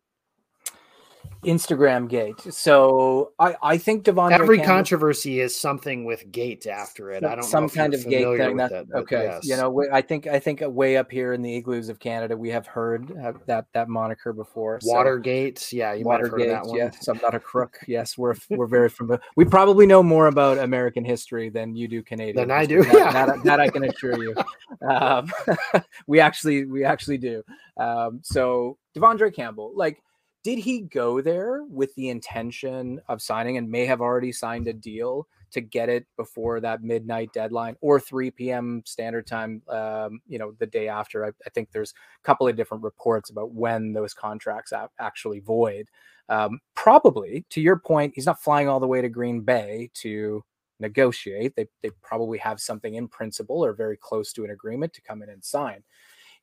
[1.44, 2.40] Instagram gate.
[2.54, 7.24] So I, I think De'Vondre Campbell, controversy is something with gate after it.
[7.24, 8.58] I don't know some kind of gate thing.
[8.58, 9.46] That, that okay, yes.
[9.46, 12.50] you know, I think I think way up here in the igloos of Canada, we
[12.50, 13.08] have heard
[13.48, 14.80] that that moniker before.
[14.82, 14.92] So.
[14.92, 16.78] Watergate, yeah, you Watergate, that one.
[16.78, 17.80] Yes, I'm not a crook.
[17.88, 19.22] Yes, we're we're very familiar.
[19.36, 22.36] We probably know more about American history than you do Canadian.
[22.36, 22.84] Than I do.
[22.84, 24.36] That, yeah, that, that, I can assure you.
[24.88, 25.32] Um,
[26.08, 27.44] we actually we actually do.
[27.78, 30.04] Um, so De'Vondre Campbell, like
[30.44, 34.74] did he go there with the intention of signing and may have already signed a
[34.74, 38.82] deal to get it before that midnight deadline or 3 p.m.
[38.86, 41.26] standard time, um, you know, the day after?
[41.26, 45.90] I, I, think there's a couple of different reports about when those contracts actually void.
[46.30, 50.44] Um, probably, to your point, he's not flying all the way to Green Bay to
[50.80, 51.56] negotiate.
[51.56, 55.22] They, they probably have something in principle or very close to an agreement to come
[55.22, 55.84] in and sign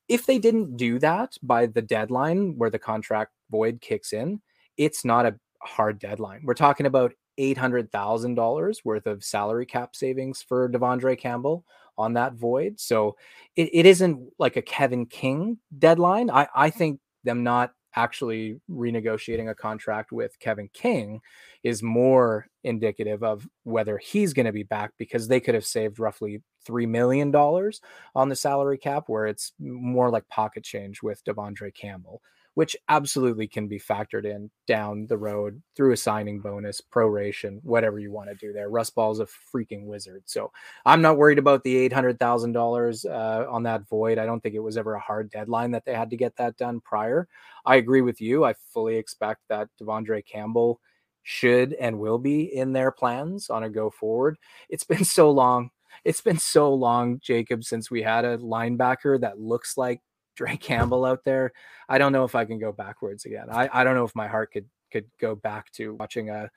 [0.09, 4.41] if they didn't do that by the deadline where the contract void kicks in,
[4.77, 6.43] it's not a hard deadline.
[6.45, 11.65] We're talking about $800,000 worth of salary cap savings for De'Vondre Campbell
[11.97, 12.81] on that void.
[12.81, 13.17] So
[13.57, 16.31] it, it isn't like a Kevin King deadline.
[16.31, 21.21] I, I think them not actually renegotiating a contract with Kevin King
[21.63, 25.99] is more indicative of whether he's going to be back because they could have saved
[25.99, 31.75] roughly $3 million on the salary cap, where it's more like pocket change with De'Vondre
[31.75, 32.23] Campbell
[32.59, 38.01] which absolutely can be factored in down the road through a signing bonus, proration, whatever
[38.01, 38.69] you want to do there.
[38.69, 40.25] Russ Ball's a freaking wizard.
[40.27, 40.51] So
[40.85, 44.19] I'm not worried about the $800,000 uh, on that void.
[44.19, 46.57] I don't think it was ever a hard deadline that they had to get that
[46.57, 47.29] done prior.
[47.65, 48.45] I agree with you.
[48.45, 50.81] I fully expect that De'Vondre Campbell
[51.29, 54.39] should and will be in their plans on a go forward.
[54.71, 55.69] It's been so long.
[56.03, 60.01] It's been so long, Jacob, since we had a linebacker that looks like
[60.37, 61.53] Dre Campbell out there.
[61.87, 63.49] I don't know if I can go backwards again.
[63.51, 66.51] I, I don't know if my heart could could go back to watching a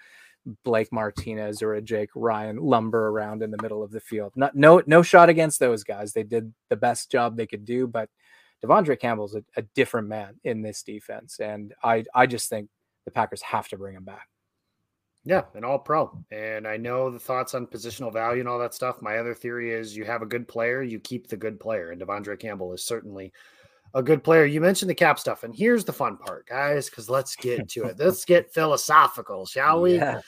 [0.64, 4.32] Blake Martinez or a Jake Ryan lumber around in the middle of the field.
[4.38, 6.14] Not no no shot against those guys.
[6.14, 8.10] They did the best job they could do, but
[8.64, 12.70] De'Vondre Campbell's a, a different man in this defense, and I I just think
[13.04, 14.31] the Packers have to bring him back.
[15.24, 16.18] Yeah, an all pro.
[16.32, 19.02] And I know the thoughts on positional value and all that stuff.
[19.02, 21.92] My other theory is you have a good player, you keep the good player.
[21.92, 23.32] And De'Vondre Campbell is certainly
[23.94, 24.46] a good player.
[24.46, 27.84] You mentioned the cap stuff, and here's the fun part, guys, because let's get to
[27.86, 28.00] it.
[28.00, 29.96] Let's get philosophical, shall we?
[29.98, 30.22] Yeah.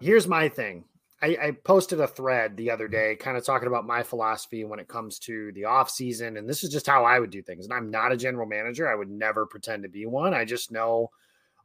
[0.00, 0.84] Here's my thing.
[1.20, 4.78] I, I, posted a thread the other day, kind of talking about my philosophy when
[4.78, 7.64] it comes to the off season, and this is just how I would do things.
[7.64, 8.88] And I'm not a general manager.
[8.88, 10.32] I would never pretend to be one.
[10.32, 11.10] I just know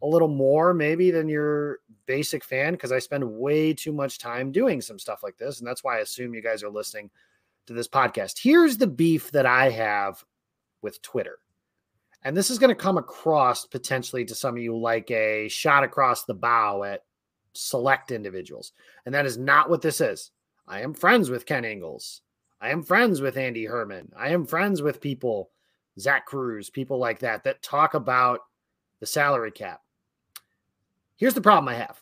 [0.04, 4.52] a little more maybe than your basic fan because I spend way too much time
[4.52, 7.10] doing some stuff like this, and that's why I assume you guys are listening
[7.68, 8.40] to this podcast.
[8.42, 10.24] Here's the beef that I have
[10.82, 11.40] with Twitter.
[12.24, 15.84] And this is going to come across potentially to some of you like a shot
[15.84, 17.04] across the bow at
[17.54, 18.74] select individuals.
[19.06, 20.32] And that is not what this is.
[20.68, 22.22] I am friends with Ken Ingalls.
[22.62, 24.12] I am friends with Andy Herman.
[24.18, 25.52] I am friends with people,
[26.00, 28.40] Zach Cruz, people like that, that talk about
[29.02, 29.82] the salary cap.
[31.16, 32.02] Here's the problem I have.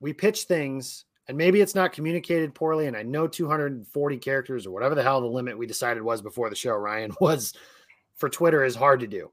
[0.00, 2.86] We pitch things and maybe it's not communicated poorly.
[2.86, 6.48] And I know 240 characters or whatever the hell the limit we decided was before
[6.48, 7.52] the show, Ryan, was
[8.14, 9.30] for Twitter is hard to do.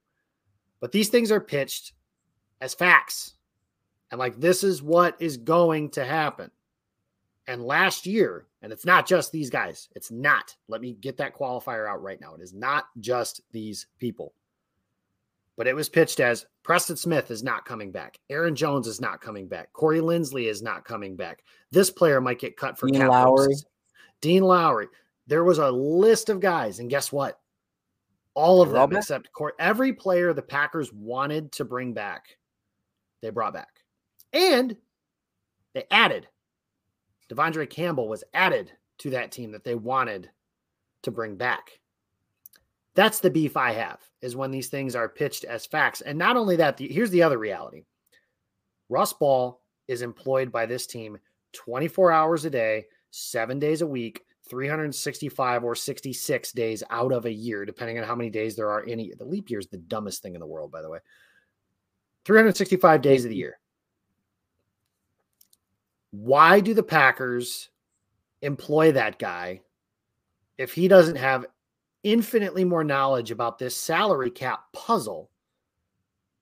[0.79, 1.93] But these things are pitched
[2.59, 3.35] as facts.
[4.11, 6.51] And like, this is what is going to happen.
[7.47, 10.55] And last year, and it's not just these guys, it's not.
[10.67, 12.35] Let me get that qualifier out right now.
[12.35, 14.33] It is not just these people
[15.57, 18.17] but it was pitched as Preston Smith is not coming back.
[18.29, 19.71] Aaron Jones is not coming back.
[19.73, 21.43] Corey Linsley is not coming back.
[21.71, 23.55] This player might get cut for Dean Lowry.
[24.21, 24.87] Dean Lowry.
[25.27, 27.39] There was a list of guys, and guess what?
[28.35, 29.53] All of them except Corey.
[29.59, 32.25] Every player the Packers wanted to bring back,
[33.21, 33.69] they brought back.
[34.31, 34.75] And
[35.73, 36.27] they added.
[37.29, 40.29] De'Vondre Campbell was added to that team that they wanted
[41.03, 41.79] to bring back.
[42.95, 46.01] That's the beef I have is when these things are pitched as facts.
[46.01, 47.85] And not only that, the, here's the other reality
[48.89, 51.17] Russ Ball is employed by this team
[51.53, 57.31] 24 hours a day, seven days a week, 365 or 66 days out of a
[57.31, 59.77] year, depending on how many days there are in a, the leap year is the
[59.77, 60.99] dumbest thing in the world, by the way.
[62.25, 63.59] 365 days of the year.
[66.11, 67.69] Why do the Packers
[68.41, 69.61] employ that guy
[70.57, 71.45] if he doesn't have
[72.03, 75.29] infinitely more knowledge about this salary cap puzzle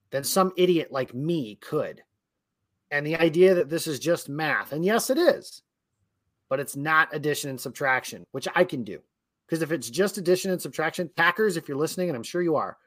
[0.09, 2.01] than some idiot like me could.
[2.89, 5.61] And the idea that this is just math, and yes, it is,
[6.49, 8.99] but it's not addition and subtraction, which I can do.
[9.45, 12.55] Because if it's just addition and subtraction, Packers, if you're listening, and I'm sure you
[12.57, 12.77] are,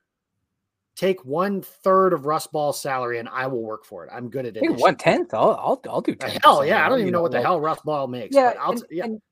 [0.97, 4.11] take one third of Russ Ball's salary and I will work for it.
[4.13, 4.71] I'm good at it.
[4.71, 5.33] One tenth.
[5.35, 6.17] I'll, I'll I'll do.
[6.21, 6.85] Uh, hell yeah!
[6.85, 8.35] I don't even know what the hell Russ Ball makes.
[8.35, 9.05] Yeah, and, yeah.
[9.05, 9.23] And,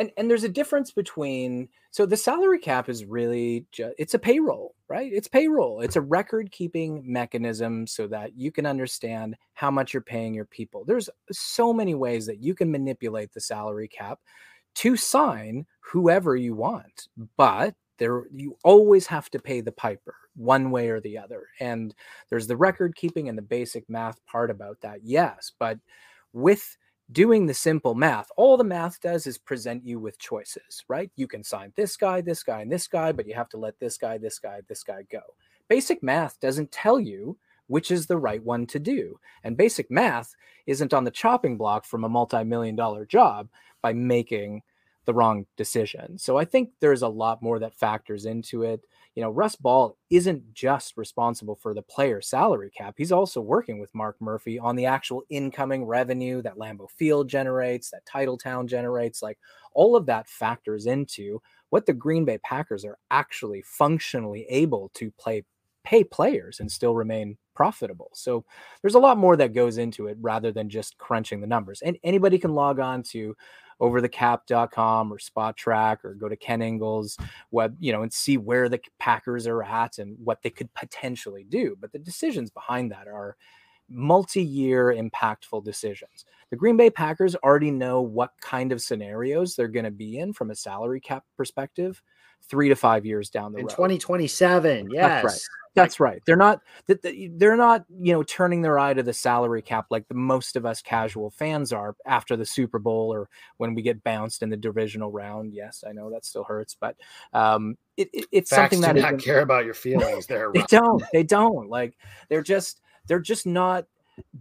[0.00, 4.74] and and there's a difference between so the salary cap is really it's a payroll
[4.90, 5.12] right?
[5.12, 5.82] It's payroll.
[5.82, 10.46] It's a record keeping mechanism so that you can understand how much you're paying your
[10.46, 10.84] people.
[10.84, 14.18] There's so many ways that you can manipulate the salary cap
[14.74, 20.70] to sign whoever you want but there you always have to pay the piper one
[20.70, 21.94] way or the other and
[22.28, 25.78] there's the record keeping and the basic math part about that yes but
[26.32, 26.76] with
[27.12, 31.10] doing the simple math, all the math does is present you with choices, right?
[31.16, 33.78] You can sign this guy, this guy, and this guy, but you have to let
[33.78, 35.20] this guy, this guy, this guy go.
[35.68, 37.36] Basic math doesn't tell you
[37.70, 39.20] which is the right one to do.
[39.44, 40.34] And basic math
[40.66, 43.48] isn't on the chopping block from a multi million dollar job
[43.80, 44.62] by making
[45.04, 46.18] the wrong decision.
[46.18, 48.80] So I think there's a lot more that factors into it
[49.14, 52.94] you know, Russ Ball isn't just responsible for the player salary cap.
[52.96, 57.90] He's also working with Mark Murphy on the actual incoming revenue that Lambeau Field generates,
[57.90, 59.22] that Titletown generates.
[59.22, 59.38] Like
[59.74, 65.10] all of that factors into what the Green Bay Packers are actually functionally able to
[65.12, 65.44] play
[65.82, 68.10] pay players and still remain profitable.
[68.12, 68.44] So
[68.82, 71.82] there's a lot more that goes into it rather than just crunching the numbers.
[71.82, 73.34] And anybody can log on to
[73.80, 77.16] overthecap.com or Spotrac or go to Ken Ingalls
[77.50, 81.44] web, you know, and see where the Packers are at and what they could potentially
[81.44, 81.76] do.
[81.80, 83.36] But the decisions behind that are
[83.88, 86.24] multi-year impactful decisions.
[86.50, 90.32] The Green Bay Packers already know what kind of scenarios they're going to be in
[90.32, 92.00] from a salary cap perspective
[92.48, 93.60] 3 to 5 years down the road.
[93.60, 93.76] in road.
[93.76, 94.88] 2027.
[94.90, 95.22] Yes.
[95.22, 95.40] That's right.
[95.74, 96.20] That's right.
[96.26, 100.14] They're not they're not, you know, turning their eye to the salary cap like the
[100.14, 103.28] most of us casual fans are after the Super Bowl or
[103.58, 105.54] when we get bounced in the divisional round.
[105.54, 106.96] Yes, I know that still hurts, but
[107.32, 110.50] um it, it, it's Facts something that do not care about your feelings there.
[110.54, 111.04] they don't.
[111.12, 111.68] They don't.
[111.68, 111.96] Like
[112.28, 113.86] they're just they're just not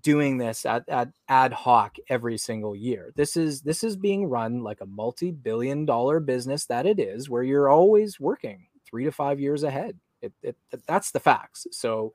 [0.02, 3.12] doing this at, at ad hoc every single year.
[3.16, 7.44] This is this is being run like a multi-billion dollar business that it is where
[7.44, 9.98] you're always working 3 to 5 years ahead.
[10.22, 10.58] It, it
[10.88, 11.68] that's the facts.
[11.72, 12.14] So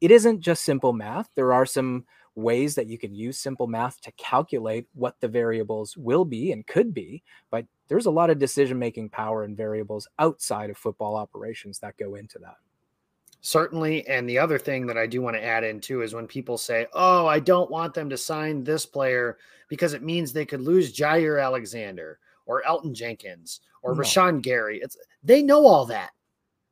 [0.00, 1.28] it isn't just simple math.
[1.34, 2.04] There are some
[2.34, 6.66] ways that you can use simple math to calculate what the variables will be and
[6.66, 11.14] could be, but there's a lot of decision making power and variables outside of football
[11.16, 12.56] operations that go into that.
[13.44, 14.08] Certainly.
[14.08, 16.56] And the other thing that I do want to add in too is when people
[16.56, 19.36] say, Oh, I don't want them to sign this player
[19.68, 24.00] because it means they could lose Jaire Alexander or Elgton Jenkins or No.
[24.00, 24.80] Rashan Gary.
[24.82, 26.12] It's they know all that.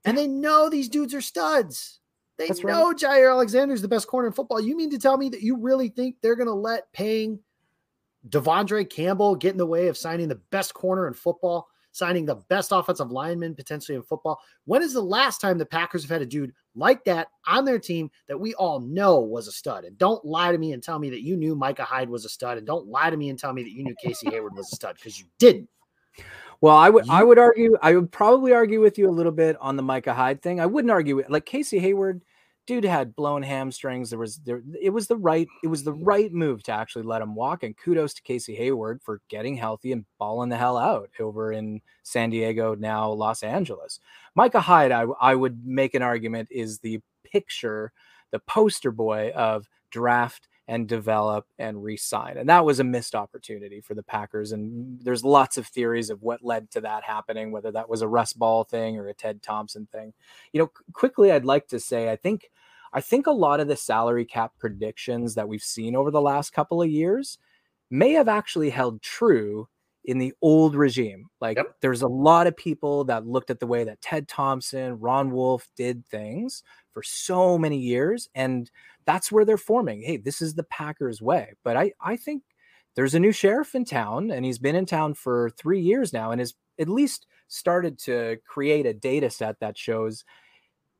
[0.06, 2.00] And they know these dudes are studs.
[2.38, 2.72] They That's right.
[2.72, 4.58] know Jaire Alexander is the best corner in football.
[4.58, 7.38] You mean to tell me that you really think they're going to let paying
[8.30, 12.36] De'Vondre Campbell get in the way of signing the best corner in football, signing the
[12.48, 14.40] best offensive lineman potentially in football?
[14.64, 17.78] When is the last time the Packers have had a dude like that on their
[17.78, 19.84] team that we all know was a stud?
[19.84, 22.28] And don't lie to me and tell me that you knew Micah Hyde was a
[22.28, 22.58] stud.
[22.58, 24.76] And don't lie to me and tell me that you knew Casey Hayward was a
[24.76, 25.68] stud because you didn't.
[26.60, 29.56] Well, I would I would argue I would probably argue with you a little bit
[29.60, 30.60] on the Micah Hyde thing.
[30.60, 32.22] I wouldn't argue with like Casey Hayward,
[32.66, 34.10] dude had blown hamstrings.
[34.10, 37.22] There was there it was the right it was the right move to actually let
[37.22, 37.62] him walk.
[37.62, 41.80] And kudos to Casey Hayward for getting healthy and balling the hell out over in
[42.02, 44.00] San Diego, now Los Angeles.
[44.34, 47.92] Micah Hyde, I I would make an argument is the picture,
[48.30, 52.38] the poster boy of draft and develop and re-sign.
[52.38, 54.52] And that was a missed opportunity for the Packers.
[54.52, 58.08] And there's lots of theories of what led to that happening, whether that was a
[58.08, 60.14] Russ Ball thing or a Ted Thompson thing.
[60.54, 62.50] You know, quickly, I'd like to say I think
[62.94, 66.54] I think a lot of the salary cap predictions that we've seen over the last
[66.54, 67.36] couple of years
[67.90, 69.68] may have actually held true
[70.04, 71.26] in the old regime.
[71.40, 71.76] Like Yep.
[71.82, 75.68] there's a lot of people that looked at the way that Ted Thompson, Ron Wolf
[75.76, 76.62] did things
[76.92, 78.70] for so many years and
[79.06, 80.02] that's where they're forming.
[80.02, 81.52] Hey, this is the Packers way.
[81.64, 82.42] But I I think
[82.94, 86.30] there's a new sheriff in town and he's been in town for 3 years now
[86.30, 90.24] and has at least started to create a data set that shows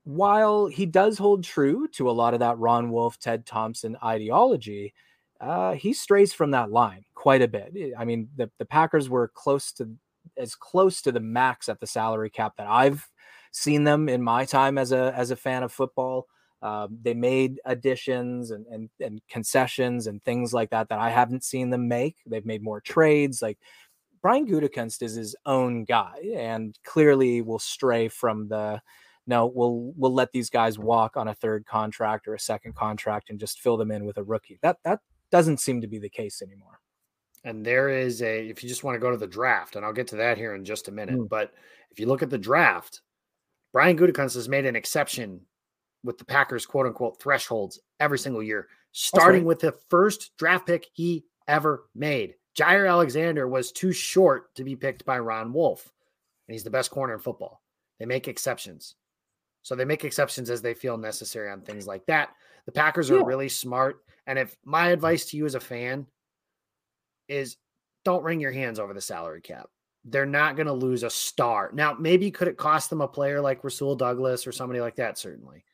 [0.05, 4.95] while he does hold true to a lot of that Ron Wolf, Ted Thompson ideology,
[5.41, 7.73] uh, he strays from that line quite a bit.
[7.99, 9.89] I mean, the, the Packers were close to
[10.37, 13.09] as close to the max at the salary cap that I've
[13.51, 16.27] seen them in my time as a as a fan of football.
[16.63, 21.45] Um, they made additions and, and and concessions and things like that that I haven't
[21.45, 22.17] seen them make.
[22.25, 23.43] They've made more trades.
[23.43, 23.59] Like
[24.23, 28.81] Brian Gutekunst is his own guy and clearly will stray from the
[29.27, 33.31] no, we'll we'll let these guys walk on a third contract or a second contract
[33.31, 34.59] and just fill them in with a rookie.
[34.63, 35.01] That that
[35.31, 36.79] doesn't seem to be the case anymore.
[37.45, 39.93] And there is a, if you just want to go to the draft, and I'll
[39.93, 41.17] get to that here in just a minute.
[41.17, 41.29] Mm.
[41.29, 41.53] But
[41.91, 43.01] if you look at the draft,
[43.73, 45.41] Brian Gutekunst has made an exception
[46.05, 49.47] with the Packers, quote unquote, thresholds every single year, starting right.
[49.47, 52.35] with the first draft pick he ever made.
[52.59, 55.93] Jaire Alexander was too short to be picked by Ron Wolf,
[56.47, 57.63] and he's the best corner in football.
[57.99, 58.97] They make exceptions.
[59.63, 62.31] So they make exceptions as they feel necessary on things like that.
[62.67, 63.25] The Packers are Yeah.
[63.25, 64.05] really smart.
[64.27, 66.07] And if my advice to you as a fan
[67.29, 67.57] is
[68.05, 69.69] don't wring your hands over the salary cap.
[70.05, 71.71] They're not going to lose a star.
[71.73, 75.17] Now, maybe could it cost them a player like Rasul Douglas or somebody like that?
[75.17, 75.65] Certainly.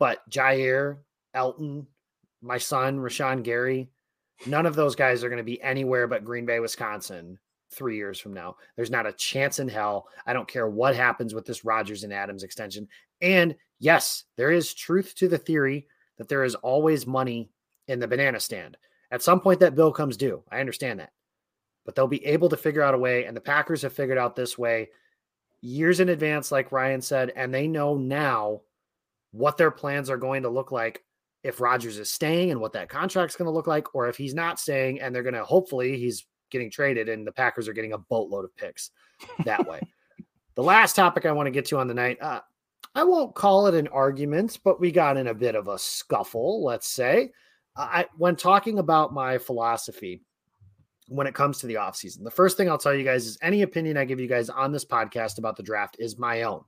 [0.00, 0.96] But Jaire,
[1.34, 1.86] Elton,
[2.42, 3.90] my son, Rashan Gary,
[4.46, 7.38] none of those guys are going to be anywhere but Green Bay, Wisconsin
[7.72, 8.56] three years from now.
[8.74, 10.08] There's not a chance in hell.
[10.26, 12.88] I don't care what happens with this Rodgers and Adams extension.
[13.20, 15.86] And yes, there is truth to the theory
[16.18, 17.50] that there is always money
[17.86, 18.76] in the banana stand.
[19.12, 20.42] At some point, that bill comes due.
[20.50, 21.12] I understand that.
[21.84, 23.26] But they'll be able to figure out a way.
[23.26, 24.88] And the Packers have figured out this way
[25.60, 27.32] years in advance, like Ryan said.
[27.36, 28.62] And they know now
[29.32, 31.02] what their plans are going to look like
[31.42, 34.34] if Rodgers is staying and what that contract's going to look like, or if he's
[34.34, 37.92] not staying and they're going to hopefully he's getting traded and the Packers are getting
[37.92, 38.90] a boatload of picks
[39.44, 39.80] that way.
[40.54, 42.40] the last topic I want to get to on the night, uh,
[42.94, 46.64] I won't call it an argument, but we got in a bit of a scuffle,
[46.64, 47.30] let's say.
[47.76, 50.22] I when talking about my philosophy
[51.06, 52.22] when it comes to the offseason.
[52.22, 54.70] The first thing I'll tell you guys is any opinion I give you guys on
[54.70, 56.62] this podcast about the draft is my own.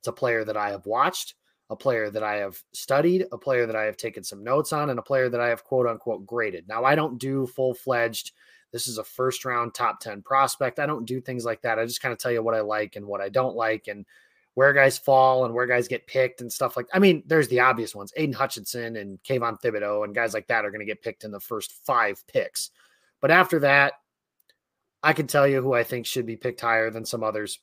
[0.00, 1.34] It's a player that I have watched,
[1.70, 4.90] a player that I have studied, a player that I have taken some notes on,
[4.90, 6.68] and a player that I have quote unquote graded.
[6.68, 8.32] Now, I don't do full fledged,
[8.72, 10.78] this is a first round top 10 prospect.
[10.78, 11.78] I don't do things like that.
[11.78, 14.06] I just kind of tell you what I like and what I don't like and
[14.54, 17.60] where guys fall and where guys get picked and stuff like I mean, there's the
[17.60, 18.12] obvious ones.
[18.16, 21.30] Aidan Hutchinson and Kayvon Thibodeaux and guys like that are going to get picked in
[21.30, 22.70] the first five picks.
[23.20, 23.94] But after that,
[25.02, 27.58] I can tell you who I think should be picked higher than some others.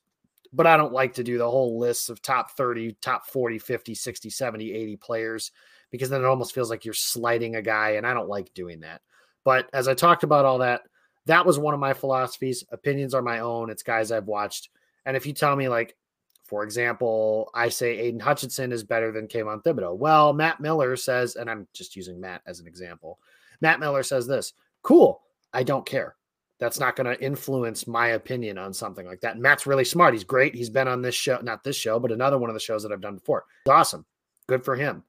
[0.53, 3.93] But I don't like to do the whole list of top 30, top 40, 50,
[3.95, 5.51] 60, 70, 80 players
[5.91, 7.91] because then it almost feels like you're slighting a guy.
[7.91, 9.01] And I don't like doing that.
[9.43, 10.81] But as I talked about all that,
[11.25, 12.63] that was one of my philosophies.
[12.71, 13.69] Opinions are my own.
[13.69, 14.69] It's guys I've watched.
[15.05, 15.95] And if you tell me, like,
[16.43, 19.97] for example, I say Aidan Hutchinson is better than Kayvon Thibodeaux.
[19.97, 23.19] Well, Matt Miller says, and I'm just using Matt as an example.
[23.61, 25.21] Matt Miller says this cool.
[25.53, 26.16] I don't care.
[26.59, 29.33] That's not going to influence my opinion on something like that.
[29.33, 30.13] And Matt's really smart.
[30.13, 30.55] He's great.
[30.55, 32.91] He's been on this show, not this show, but another one of the shows that
[32.91, 33.45] I've done before.
[33.65, 34.05] He's awesome.
[34.47, 35.03] Good for him.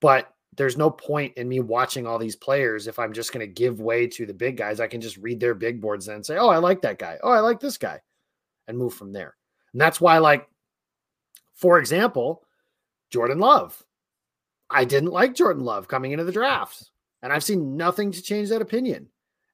[0.00, 3.52] But there's no point in me watching all these players if I'm just going to
[3.52, 4.80] give way to the big guys.
[4.80, 7.18] I can just read their big boards and say, oh, I like that guy.
[7.22, 8.00] Oh, I like this guy
[8.66, 9.36] and move from there.
[9.72, 10.48] And that's why, like,
[11.54, 12.42] for example,
[13.10, 13.80] Jordan Love.
[14.70, 16.90] I didn't like Jordan Love coming into the draft.
[17.22, 19.08] And I've seen nothing to change that opinion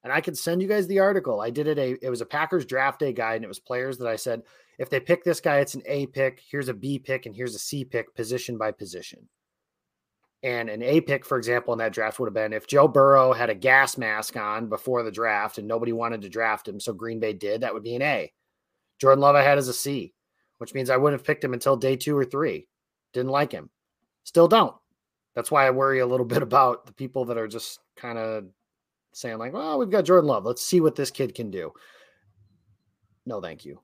[0.05, 1.41] and I can send you guys the article.
[1.41, 3.97] I did it a it was a Packers draft day guide, and it was players
[3.97, 4.43] that I said
[4.77, 6.41] if they pick this guy, it's an A pick.
[6.47, 9.27] Here's a B pick, and here's a C pick, position by position.
[10.43, 13.33] And an A pick, for example, in that draft would have been if Joe Burrow
[13.33, 16.93] had a gas mask on before the draft and nobody wanted to draft him, so
[16.93, 18.31] Green Bay did, that would be an A.
[19.01, 20.13] Jordan Love I had as a C,
[20.59, 22.67] which means I wouldn't have picked him until day two or three.
[23.11, 23.71] Didn't like him.
[24.23, 24.75] Still don't.
[25.33, 28.45] That's why I worry a little bit about the people that are just kind of
[29.15, 30.45] saying like, "Well, we've got Jordan Love.
[30.45, 31.73] Let's see what this kid can do."
[33.25, 33.79] No, thank you.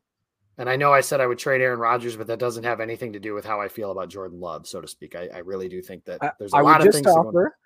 [0.57, 3.13] And I know I said I would trade Aaron Rodgers, but that doesn't have anything
[3.13, 5.15] to do with how I feel about Jordan Love, so to speak.
[5.15, 7.57] I, I really do think that there's a I lot of things Offer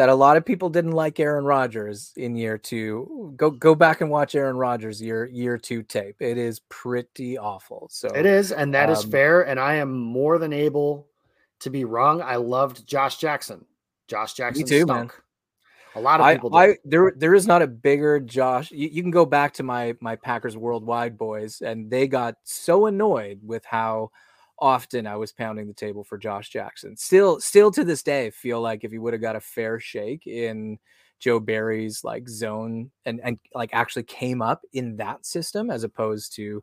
[0.00, 3.34] that a lot of people didn't like Aaron Rodgers in year two.
[3.36, 6.16] Go go back and watch Aaron Rodgers year year two tape.
[6.20, 7.86] It is pretty awful.
[7.90, 9.42] So it is, and that um, is fair.
[9.42, 11.08] And I am more than able
[11.58, 12.22] to be wrong.
[12.22, 13.66] I loved Josh Jackson.
[14.08, 14.88] Josh Jackson too, stunk.
[14.88, 15.10] Man.
[15.94, 16.54] A lot of people.
[16.56, 18.70] I, I, there there is not a bigger Josh.
[18.70, 22.86] You, you, can go back to my my Packers Worldwide boys, and they got so
[22.86, 24.10] annoyed with how
[24.60, 26.96] often I was pounding the table for Josh Jackson.
[26.96, 30.26] Still, still to this day, feel like if he would have got a fair shake
[30.26, 30.78] in
[31.18, 36.34] Joe Barry's like zone and and like actually came up in that system as opposed
[36.36, 36.62] to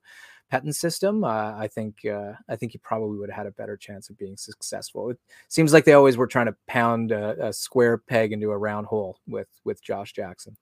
[0.50, 3.76] Pettine's system, uh, I think uh, I think he probably would have had a better
[3.76, 5.10] chance of being successful.
[5.10, 5.20] It
[5.50, 8.88] seems like they always were trying to pound a, a square peg into a round
[8.88, 10.56] hole with with Josh Jackson.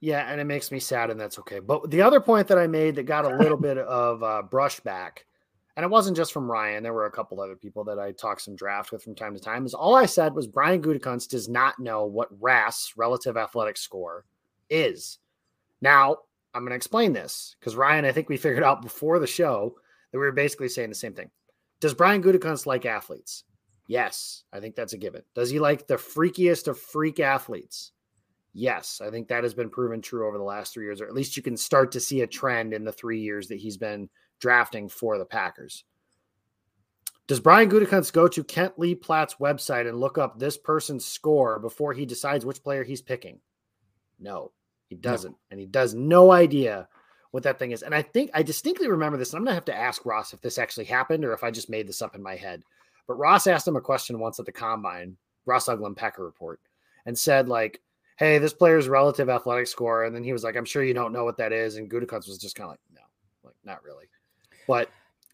[0.00, 1.58] Yeah, and it makes me sad, and that's okay.
[1.58, 5.24] But the other point that I made that got a little bit of uh, brushback,
[5.76, 6.82] and it wasn't just from Ryan.
[6.82, 9.40] There were a couple other people that I talked some draft with from time to
[9.40, 9.66] time.
[9.66, 14.24] Is all I said was Brian Gutekunst does not know what RAS relative athletic score
[14.70, 15.18] is.
[15.80, 16.18] Now
[16.56, 19.74] I'm going to explain this because Ryan, I think we figured out before the show
[20.10, 21.30] that we were basically saying the same thing.
[21.80, 23.44] Does Brian Gutekunst like athletes?
[23.88, 25.20] Yes, I think that's a given.
[25.34, 27.92] Does he like the freakiest of freak athletes?
[28.54, 31.12] Yes, I think that has been proven true over the last three years, or at
[31.12, 34.08] least you can start to see a trend in the three years that he's been
[34.40, 35.84] drafting for the Packers.
[37.26, 41.58] Does Brian Gutekunst go to Kent Lee Platte's website and look up this person's score
[41.58, 43.40] before he decides which player he's picking?
[44.18, 44.52] No.
[44.88, 45.38] He doesn't, no.
[45.50, 46.88] and he does no idea
[47.30, 47.82] what that thing is.
[47.82, 49.34] And I think I distinctly remember this.
[49.34, 51.88] I'm gonna have to ask Ross if this actually happened or if I just made
[51.88, 52.62] this up in my head.
[53.06, 56.60] But Ross asked him a question once at the combine, Ross Uglem Packer report,
[57.04, 57.80] and said like,
[58.16, 61.12] "Hey, this player's relative athletic score," and then he was like, "I'm sure you don't
[61.12, 63.02] know what that is," and Gutekunst was just kind of like, "No,
[63.44, 64.06] like not really."
[64.66, 64.90] But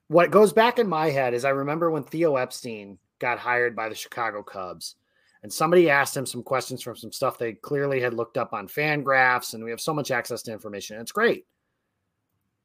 [0.09, 3.89] what goes back in my head is I remember when Theo Epstein got hired by
[3.89, 4.97] the Chicago Cubs
[5.43, 8.69] and somebody asked him some questions from some stuff they clearly had looked up on
[8.69, 11.01] Fangraphs, and we have so much access to information.
[11.01, 11.47] It's great.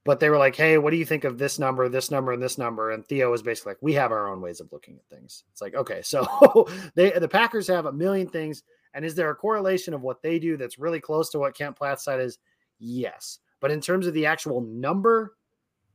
[0.06, 2.42] But they were like, hey, what do you think of this number, this number, and
[2.42, 2.92] this number?
[2.92, 5.44] And Theo was basically like, we have our own ways of looking at things.
[5.52, 8.64] It's like, okay, so they the Packers have a million things.
[8.94, 11.76] And is there a correlation of what they do that's really close to what Kent
[11.76, 12.40] Platte said is?
[12.80, 13.40] Yes.
[13.60, 15.36] But in terms of the actual number,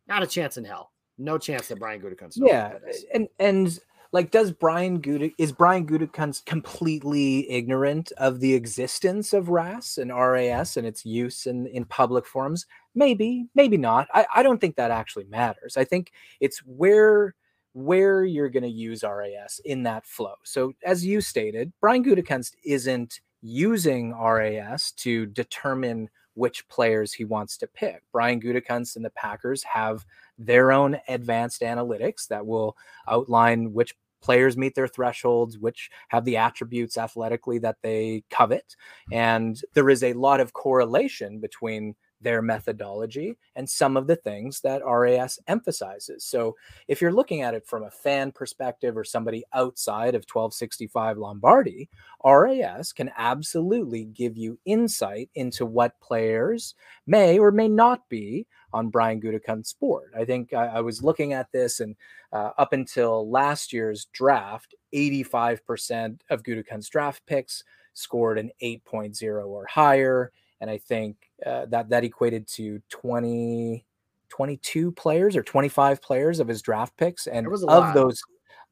[0.08, 0.92] not a chance in hell.
[1.16, 2.34] No chance that Brian Gutekunst.
[2.36, 2.78] Yeah,
[3.14, 3.78] and and
[4.12, 10.14] like does Brian Guda is Brian Gutekunst completely ignorant of the existence of RAS and
[10.14, 12.66] RAS and its use in in public forums?
[12.94, 14.08] Maybe, maybe not.
[14.12, 15.76] I, I don't think that actually matters.
[15.76, 17.34] I think it's where
[17.72, 20.34] where you're going to use RAS in that flow.
[20.44, 27.56] So as you stated, Brian Gutekunst isn't using RAS to determine which players he wants
[27.58, 28.02] to pick.
[28.12, 30.04] Brian Gutekunst and the Packers have
[30.38, 32.76] their own advanced analytics that will
[33.08, 38.76] outline which players meet their thresholds, which have the attributes athletically that they covet.
[39.10, 39.14] Mm-hmm.
[39.14, 44.60] And there is a lot of correlation between their methodology and some of the things
[44.60, 46.24] that RAS emphasizes.
[46.24, 46.56] So,
[46.88, 51.88] if you're looking at it from a fan perspective or somebody outside of 1265 Lombardi,
[52.24, 56.74] RAS can absolutely give you insight into what players
[57.06, 60.12] may or may not be on Brian Gutekunst's board.
[60.16, 61.94] I think I, I was looking at this, and
[62.32, 67.64] uh, up until last year's draft, 85% of Gutekunst's draft picks
[67.94, 70.32] scored an 8.0 or higher.
[70.60, 73.84] And I think uh, that that equated to 20,
[74.28, 77.26] 22 players or 25 players of his draft picks.
[77.26, 77.94] And of lot.
[77.94, 78.20] those,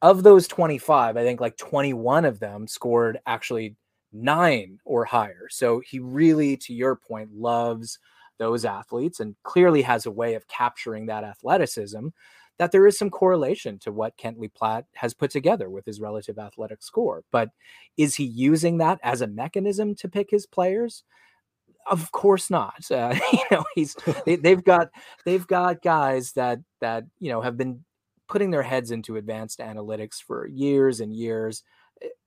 [0.03, 3.77] of those 25, I think like 21 of them scored actually
[4.12, 5.49] nine or higher.
[5.51, 7.99] So he really, to your point, loves
[8.39, 12.09] those athletes and clearly has a way of capturing that athleticism
[12.61, 15.99] that there is some correlation to what Kent Lee Platte has put together with his
[15.99, 17.25] relative athletic score.
[17.31, 17.49] But
[17.97, 21.03] is he using that as a mechanism to pick his players?
[21.89, 22.85] Of course not.
[22.91, 24.89] Uh, you know, he's they, they've got
[25.24, 27.85] they've got guys that that you know have been
[28.28, 31.62] putting their heads into advanced analytics for years and years.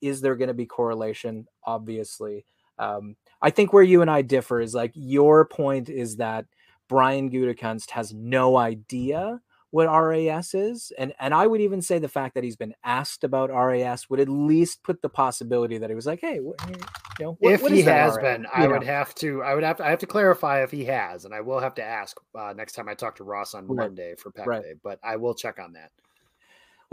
[0.01, 1.47] Is there going to be correlation?
[1.65, 2.45] Obviously,
[2.79, 6.45] um, I think where you and I differ is like your point is that
[6.89, 9.39] Brian Gutekunst has no idea
[9.73, 13.23] what RAS is, and and I would even say the fact that he's been asked
[13.23, 16.75] about RAS would at least put the possibility that he was like, hey, what, you
[17.19, 19.85] know, what, if what he has been, I would have to, I would have to,
[19.85, 22.73] I have to clarify if he has, and I will have to ask uh, next
[22.73, 23.87] time I talk to Ross on right.
[23.87, 24.61] Monday for Pack right.
[24.61, 25.89] Day, but I will check on that.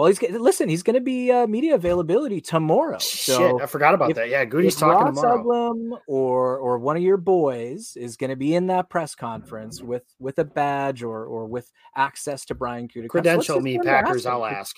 [0.01, 0.70] Well, he's listen.
[0.70, 2.96] He's going to be uh, media availability tomorrow.
[3.01, 4.30] So Shit, I forgot about if, that.
[4.30, 5.74] Yeah, Goody's talking Ross tomorrow.
[5.74, 9.82] Uglem or or one of your boys is going to be in that press conference
[9.82, 13.09] with with a badge or or with access to Brian Gutekunst.
[13.11, 14.24] Credential me, Packers.
[14.24, 14.74] I'll ask.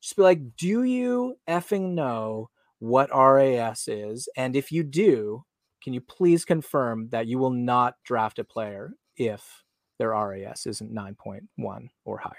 [0.00, 4.28] Just be like, do you effing know what RAS is?
[4.36, 5.44] And if you do,
[5.82, 9.64] can you please confirm that you will not draft a player if
[9.98, 12.36] their RAS isn't nine point one or higher?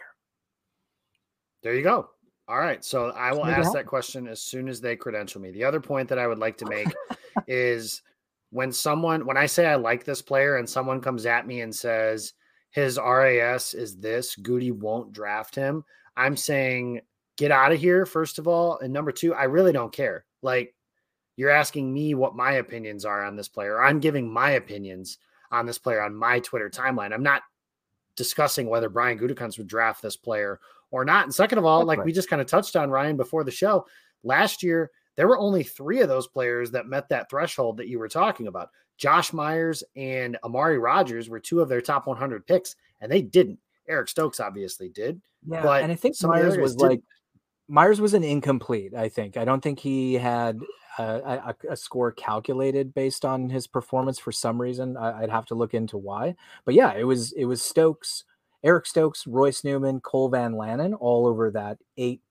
[1.61, 2.09] There you go.
[2.51, 2.83] All right.
[2.83, 5.51] So I will ask that question as soon as they credential me.
[5.51, 6.89] The other point that I would like to make
[7.47, 8.01] is
[8.49, 11.73] when someone, when I say I like this player and someone comes at me and
[11.73, 12.33] says
[12.71, 15.85] his RAS is this, Goody won't draft him,
[16.17, 16.99] I'm saying
[17.37, 18.79] get out of here, first of all.
[18.79, 20.25] And number two, I really don't care.
[20.41, 20.75] Like,
[21.37, 23.81] you're asking me what my opinions are on this player.
[23.81, 25.19] I'm giving my opinions
[25.51, 27.13] on this player on my Twitter timeline.
[27.13, 27.43] I'm not
[28.17, 30.59] discussing whether Brian Gutekunst would draft this player
[30.91, 31.25] or not.
[31.25, 32.05] And second of all, That's like right.
[32.05, 33.85] we just kind of touched on Ryan before the show,
[34.23, 37.99] last year there were only three of those players that met that threshold that you
[37.99, 38.69] were talking about.
[38.97, 43.59] Josh Myers and Amari Rodgers were two of their top 100 picks, and they didn't.
[43.89, 45.21] Eric Stokes obviously did.
[45.47, 46.89] Yeah, but and I think Myers was didn't.
[46.89, 47.01] like
[47.67, 48.93] Myers was an incomplete.
[48.93, 50.59] I think I don't think he had
[50.99, 54.97] a, a, a, score calculated based on his performance for some reason.
[54.97, 56.35] I, would have to look into why.
[56.63, 58.23] But yeah, it was it was Stokes,
[58.63, 62.21] Eric Stokes, Royce Newman, Cole Van Lanen, all over that eight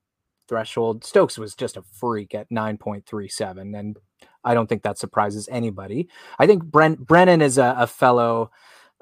[0.48, 1.04] threshold.
[1.04, 3.78] Stokes was just a freak at 9.37.
[3.78, 3.96] And
[4.44, 6.08] I don't think that surprises anybody.
[6.38, 8.50] I think Brent, Brennan is a, a fellow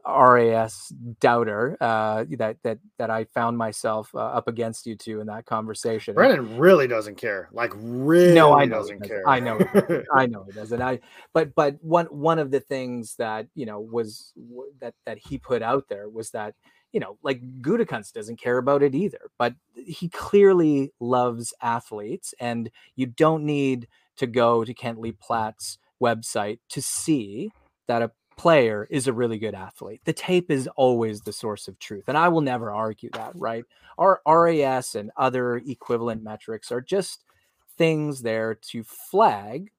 [0.07, 5.27] RAS doubter uh, that that that I found myself uh, up against you two in
[5.27, 6.15] that conversation.
[6.15, 7.51] Brennan really doesn't care.
[7.53, 9.23] Like really, no, I know doesn't care.
[9.29, 9.59] I know,
[10.15, 10.81] I know he doesn't.
[10.81, 11.01] I
[11.35, 14.33] but but one one of the things that you know was
[14.81, 16.55] that that he put out there was that
[16.93, 22.71] you know, like Gutekunst doesn't care about it either, but he clearly loves athletes, and
[22.97, 27.51] you don't need to go to Kent Lee Platte's website to see
[27.87, 30.01] that a player is a really good athlete.
[30.05, 33.65] The tape is always the source of truth, and I will never argue that, right?
[33.99, 37.25] Our RAS and other equivalent metrics are just
[37.77, 39.71] things there to flag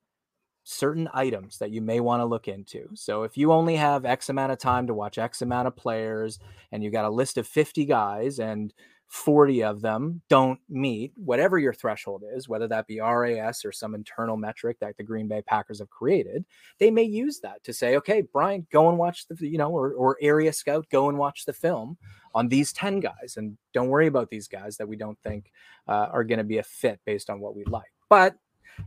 [0.69, 2.87] certain items that you may want to look into.
[2.93, 6.37] So if you only have X amount of time to watch X amount of players
[6.71, 8.71] and you got a list of 50 guys and
[9.07, 13.95] 40 of them don't meet whatever your threshold is, whether that be RAS or some
[13.95, 16.45] internal metric that the Green Bay Packers have created,
[16.77, 19.93] they may use that to say, okay, Brian, go and watch the, you know, or,
[19.93, 21.97] or area scout, go and watch the film
[22.35, 23.37] on these 10 guys.
[23.37, 25.51] And don't worry about these guys that we don't think
[25.87, 27.91] uh, are going to be a fit based on what we like.
[28.07, 28.35] But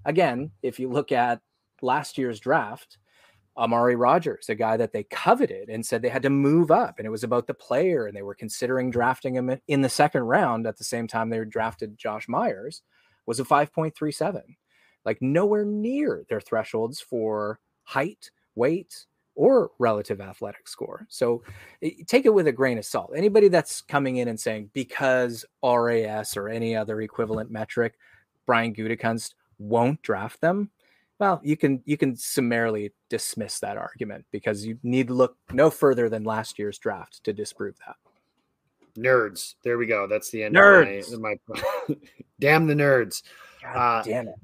[0.04, 1.40] again, if you look at
[1.82, 2.98] last year's draft,
[3.56, 7.06] Amari Rodgers, a guy that they coveted and said they had to move up, and
[7.06, 10.66] it was about the player, and they were considering drafting him in the second round
[10.66, 12.82] at the same time they drafted Josh Myers,
[13.26, 14.42] was a 5.37.
[15.04, 19.04] Like nowhere near their thresholds for height, weight,
[19.34, 21.06] or relative athletic score.
[21.08, 21.42] So
[22.06, 23.12] take it with a grain of salt.
[23.16, 27.94] Anybody that's coming in and saying because RAS or any other equivalent metric,
[28.46, 30.70] Brian Gutekunst won't draft them,
[31.22, 35.70] well, you can you can summarily dismiss that argument because you need to look no
[35.70, 37.94] further than last year's draft to disprove that.
[39.00, 39.54] Nerds.
[39.62, 40.08] There we go.
[40.08, 41.12] That's the end nerds.
[41.12, 41.62] of my, my
[42.40, 43.22] damn the nerds.
[43.62, 44.34] God uh, damn it.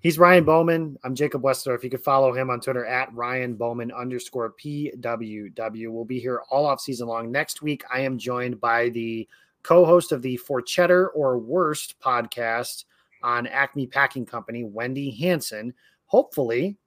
[0.00, 0.96] He's Ryan Bowman.
[1.04, 1.84] I'm Jacob Westendorf.
[1.84, 5.90] You could follow him on Twitter at Ryan Bowman underscore PWW.
[5.90, 7.32] We'll be here all off season long.
[7.32, 9.28] Next week, I am joined by the
[9.62, 12.84] co-host of the For Cheddar or Worst podcast
[13.22, 15.74] on Acme Packing Company, Wendy Hanson.
[16.06, 16.78] Hopefully,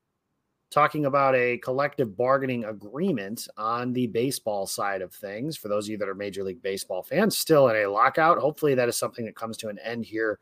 [0.70, 5.56] talking about a collective bargaining agreement on the baseball side of things.
[5.56, 8.38] For those of you that are Major League Baseball fans, still in a lockout.
[8.38, 10.40] Hopefully, that is something that comes to an end here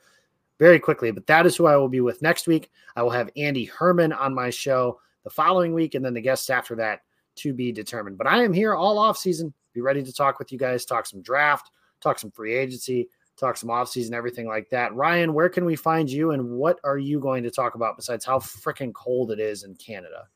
[0.57, 1.11] very quickly.
[1.11, 2.71] But that is who I will be with next week.
[2.95, 6.49] I will have Andy Herman on my show the following week, and then the guests
[6.49, 7.01] after that
[7.35, 8.17] to be determined.
[8.17, 9.53] But I am here all off season.
[9.73, 13.57] Be ready to talk with you guys, talk some draft, talk some free agency, talk
[13.57, 14.95] some off season, everything like that.
[14.95, 18.25] Ryan, where can we find you, and what are you going to talk about besides
[18.25, 20.27] how freaking cold it is in Canada?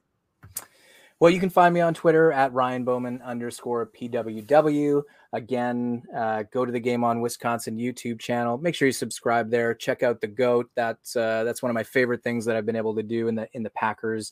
[1.20, 5.04] Well, you can find me on Twitter at Ryan Bowman underscore PWW.
[5.34, 8.58] Again, uh, go to the Game on Wisconsin YouTube channel.
[8.58, 9.74] Make sure you subscribe there.
[9.74, 10.70] Check out the Goat.
[10.76, 13.36] That's uh, that's one of my favorite things that I've been able to do in
[13.36, 14.32] the in the Packers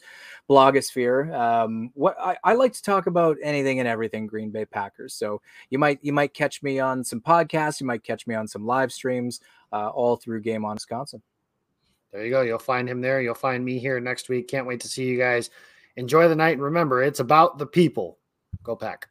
[0.50, 1.38] blogosphere.
[1.38, 5.14] Um, what I, I like to talk about anything and everything Green Bay Packers.
[5.14, 7.82] So you might you might catch me on some podcasts.
[7.82, 9.42] You might catch me on some live streams,
[9.74, 11.22] uh, all through Game on Wisconsin.
[12.14, 12.44] There you go.
[12.44, 13.22] You'll find him there.
[13.22, 14.48] You'll find me here next week.
[14.48, 15.50] Can't wait to see you guys
[15.98, 16.54] enjoy the night.
[16.54, 18.20] And remember, it's about the people.
[18.64, 19.10] Go pack.